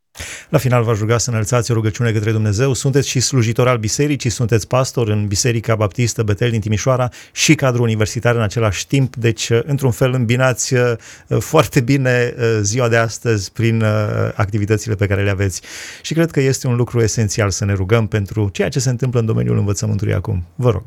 La 0.49 0.59
final 0.59 0.83
v-aș 0.83 0.99
ruga 0.99 1.19
să 1.19 1.31
înălțați 1.31 1.71
o 1.71 1.75
rugăciune 1.75 2.13
către 2.13 2.33
Dumnezeu. 2.33 2.73
Sunteți 2.73 3.09
și 3.09 3.21
slujitor 3.21 3.69
al 3.69 3.79
bisericii, 3.79 4.31
sunteți 4.31 4.67
pastor 4.67 5.09
în 5.09 5.27
Biserica 5.27 5.75
Baptistă 5.75 6.23
Betel 6.23 6.51
din 6.51 6.61
Timișoara 6.61 7.09
și 7.33 7.55
cadru 7.55 7.83
universitar 7.83 8.35
în 8.35 8.43
același 8.43 8.87
timp, 8.87 9.17
deci 9.17 9.51
într-un 9.65 9.91
fel 9.91 10.13
îmbinați 10.13 10.75
uh, 10.75 10.93
foarte 11.39 11.81
bine 11.81 12.35
uh, 12.39 12.59
ziua 12.61 12.89
de 12.89 12.97
astăzi 12.97 13.53
prin 13.53 13.83
uh, 13.83 13.89
activitățile 14.35 14.95
pe 14.95 15.07
care 15.07 15.23
le 15.23 15.31
aveți. 15.31 15.61
Și 16.03 16.15
cred 16.15 16.31
că 16.31 16.41
este 16.41 16.67
un 16.67 16.77
lucru 16.77 17.01
esențial 17.01 17.51
să 17.51 17.65
ne 17.65 17.73
rugăm 17.73 18.07
pentru 18.07 18.49
ceea 18.53 18.69
ce 18.69 18.79
se 18.79 18.91
întâmplă 18.91 19.21
în 19.21 19.27
domeniul 19.27 19.59
învățământului 19.59 20.15
acum. 20.15 20.45
Vă 20.55 20.71
rog. 20.71 20.85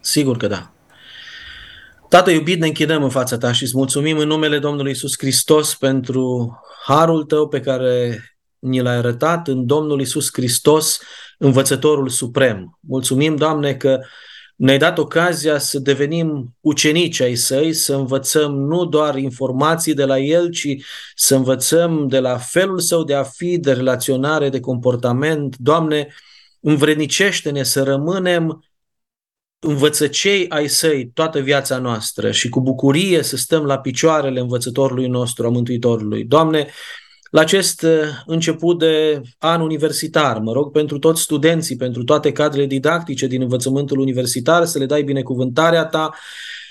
Sigur 0.00 0.36
că 0.36 0.46
da. 0.46 0.72
Tată 2.08 2.30
iubit, 2.30 2.60
ne 2.60 2.66
închinăm 2.66 3.02
în 3.02 3.10
fața 3.10 3.38
ta 3.38 3.52
și 3.52 3.62
îți 3.62 3.76
mulțumim 3.76 4.18
în 4.18 4.26
numele 4.26 4.58
Domnului 4.58 4.90
Isus 4.90 5.12
Hristos 5.18 5.74
pentru 5.74 6.56
harul 6.86 7.24
tău 7.24 7.48
pe 7.48 7.60
care 7.60 8.22
ni 8.58 8.80
l-ai 8.80 8.96
arătat 8.96 9.48
în 9.48 9.66
Domnul 9.66 10.00
Isus 10.00 10.28
Hristos, 10.32 11.00
învățătorul 11.38 12.08
suprem. 12.08 12.78
Mulțumim, 12.80 13.36
Doamne, 13.36 13.74
că 13.74 14.00
ne-ai 14.56 14.78
dat 14.78 14.98
ocazia 14.98 15.58
să 15.58 15.78
devenim 15.78 16.56
ucenici 16.60 17.20
ai 17.20 17.34
săi, 17.34 17.72
să 17.72 17.94
învățăm 17.94 18.54
nu 18.54 18.84
doar 18.84 19.16
informații 19.16 19.94
de 19.94 20.04
la 20.04 20.18
el, 20.18 20.50
ci 20.50 20.66
să 21.14 21.34
învățăm 21.34 22.08
de 22.08 22.18
la 22.18 22.36
felul 22.38 22.78
său 22.78 23.04
de 23.04 23.14
a 23.14 23.22
fi, 23.22 23.58
de 23.58 23.72
relaționare, 23.72 24.48
de 24.48 24.60
comportament. 24.60 25.56
Doamne, 25.56 26.14
învrednicește-ne 26.60 27.62
să 27.62 27.82
rămânem 27.82 28.62
învățăcei 29.58 30.48
ai 30.48 30.68
săi 30.68 31.10
toată 31.14 31.40
viața 31.40 31.78
noastră 31.78 32.30
și 32.30 32.48
cu 32.48 32.60
bucurie 32.60 33.22
să 33.22 33.36
stăm 33.36 33.64
la 33.64 33.78
picioarele 33.78 34.40
învățătorului 34.40 35.08
nostru, 35.08 35.46
a 35.46 35.50
Mântuitorului. 35.50 36.24
Doamne, 36.24 36.66
la 37.30 37.40
acest 37.40 37.82
uh, 37.82 37.90
început 38.26 38.78
de 38.78 39.20
an 39.38 39.60
universitar. 39.60 40.38
Mă 40.38 40.52
rog 40.52 40.72
pentru 40.72 40.98
toți 40.98 41.22
studenții, 41.22 41.76
pentru 41.76 42.04
toate 42.04 42.32
cadrele 42.32 42.66
didactice 42.66 43.26
din 43.26 43.42
învățământul 43.42 43.98
universitar, 43.98 44.64
să 44.64 44.78
le 44.78 44.86
dai 44.86 45.02
binecuvântarea 45.02 45.84
ta. 45.84 46.10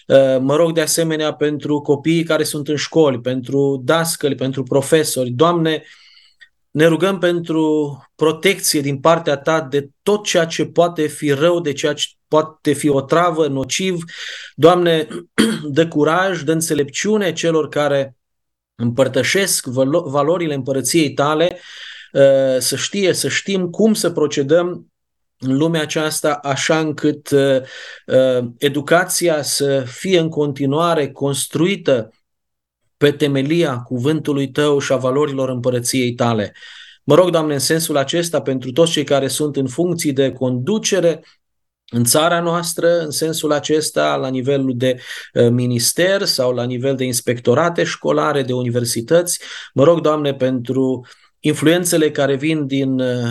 Uh, 0.07 0.37
mă 0.39 0.55
rog 0.55 0.73
de 0.73 0.81
asemenea 0.81 1.33
pentru 1.33 1.79
copiii 1.79 2.23
care 2.23 2.43
sunt 2.43 2.67
în 2.67 2.75
școli, 2.75 3.19
pentru 3.19 3.81
dascăli, 3.85 4.35
pentru 4.35 4.63
profesori. 4.63 5.29
Doamne, 5.29 5.83
ne 6.71 6.85
rugăm 6.85 7.17
pentru 7.17 7.97
protecție 8.15 8.81
din 8.81 8.99
partea 8.99 9.37
ta 9.37 9.61
de 9.61 9.89
tot 10.03 10.23
ceea 10.23 10.45
ce 10.45 10.65
poate 10.65 11.07
fi 11.07 11.31
rău, 11.31 11.59
de 11.59 11.73
ceea 11.73 11.93
ce 11.93 12.05
poate 12.27 12.73
fi 12.73 12.89
o 12.89 13.01
travă, 13.01 13.47
nociv. 13.47 14.03
Doamne, 14.55 15.07
dă 15.77 15.87
curaj, 15.87 16.41
dă 16.41 16.51
înțelepciune 16.51 17.33
celor 17.33 17.69
care 17.69 18.16
împărtășesc 18.77 19.65
valorile 20.05 20.53
împărăției 20.53 21.13
tale, 21.13 21.59
uh, 22.11 22.57
să 22.59 22.75
știe, 22.75 23.13
să 23.13 23.27
știm 23.27 23.69
cum 23.69 23.93
să 23.93 24.11
procedăm 24.11 24.91
în 25.39 25.57
lumea 25.57 25.81
aceasta 25.81 26.33
așa 26.33 26.79
încât 26.79 27.29
uh, 27.29 27.61
uh, 28.05 28.47
educația 28.57 29.41
să 29.41 29.83
fie 29.87 30.19
în 30.19 30.29
continuare 30.29 31.11
construită 31.11 32.09
pe 32.97 33.11
temelia 33.11 33.77
cuvântului 33.77 34.51
tău 34.51 34.79
și 34.79 34.91
a 34.91 34.95
valorilor 34.95 35.49
împărăției 35.49 36.13
tale. 36.13 36.53
Mă 37.03 37.15
rog, 37.15 37.29
Doamne, 37.29 37.53
în 37.53 37.59
sensul 37.59 37.97
acesta, 37.97 38.41
pentru 38.41 38.71
toți 38.71 38.91
cei 38.91 39.03
care 39.03 39.27
sunt 39.27 39.55
în 39.55 39.67
funcții 39.67 40.13
de 40.13 40.31
conducere, 40.31 41.23
în 41.89 42.03
țara 42.03 42.39
noastră, 42.39 42.99
în 42.99 43.11
sensul 43.11 43.51
acesta, 43.51 44.15
la 44.15 44.29
nivelul 44.29 44.73
de 44.75 44.99
uh, 45.33 45.49
minister 45.49 46.23
sau 46.23 46.53
la 46.53 46.63
nivel 46.63 46.95
de 46.95 47.03
inspectorate 47.03 47.83
școlare, 47.83 48.41
de 48.41 48.53
universități. 48.53 49.41
Mă 49.73 49.83
rog, 49.83 50.01
Doamne, 50.01 50.33
pentru 50.33 51.05
influențele 51.39 52.11
care 52.11 52.35
vin 52.35 52.67
din 52.67 52.99
uh, 52.99 53.29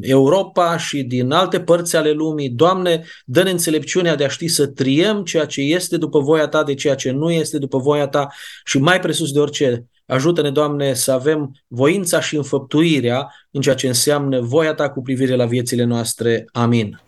Europa 0.00 0.76
și 0.76 1.02
din 1.02 1.30
alte 1.30 1.60
părți 1.60 1.96
ale 1.96 2.10
lumii. 2.10 2.48
Doamne, 2.48 3.04
dă-ne 3.24 3.50
înțelepciunea 3.50 4.14
de 4.14 4.24
a 4.24 4.28
ști 4.28 4.48
să 4.48 4.66
triem 4.66 5.24
ceea 5.24 5.44
ce 5.46 5.60
este 5.60 5.96
după 5.96 6.20
voia 6.20 6.48
Ta 6.48 6.62
de 6.64 6.74
ceea 6.74 6.94
ce 6.94 7.10
nu 7.10 7.30
este 7.30 7.58
după 7.58 7.78
voia 7.78 8.08
Ta 8.08 8.28
și 8.64 8.78
mai 8.78 9.00
presus 9.00 9.32
de 9.32 9.38
orice, 9.38 9.84
ajută-ne, 10.06 10.50
Doamne, 10.50 10.94
să 10.94 11.12
avem 11.12 11.50
voința 11.66 12.20
și 12.20 12.36
înfăptuirea 12.36 13.34
în 13.50 13.60
ceea 13.60 13.74
ce 13.74 13.86
înseamnă 13.86 14.40
voia 14.40 14.74
Ta 14.74 14.90
cu 14.90 15.02
privire 15.02 15.34
la 15.34 15.46
viețile 15.46 15.84
noastre. 15.84 16.44
Amin. 16.52 17.00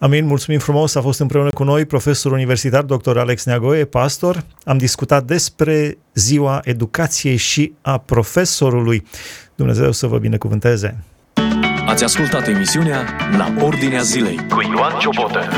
Amin, 0.00 0.26
mulțumim 0.26 0.58
frumos, 0.58 0.94
a 0.94 1.00
fost 1.00 1.20
împreună 1.20 1.50
cu 1.50 1.64
noi 1.64 1.84
profesor 1.84 2.32
universitar 2.32 2.82
dr. 2.82 3.16
Alex 3.16 3.44
Neagoe, 3.44 3.84
pastor. 3.84 4.44
Am 4.64 4.78
discutat 4.78 5.24
despre 5.24 5.98
ziua 6.14 6.60
educației 6.64 7.36
și 7.36 7.72
a 7.82 7.98
profesorului. 7.98 9.06
Dumnezeu 9.54 9.92
să 9.92 10.06
vă 10.06 10.18
binecuvânteze! 10.18 10.96
Ați 11.86 12.04
ascultat 12.04 12.48
emisiunea 12.48 13.04
La 13.36 13.54
Ordinea 13.60 14.02
Zilei 14.02 14.36
cu 14.48 14.60
Ioan 14.60 14.98
Ciobotă. 14.98 15.48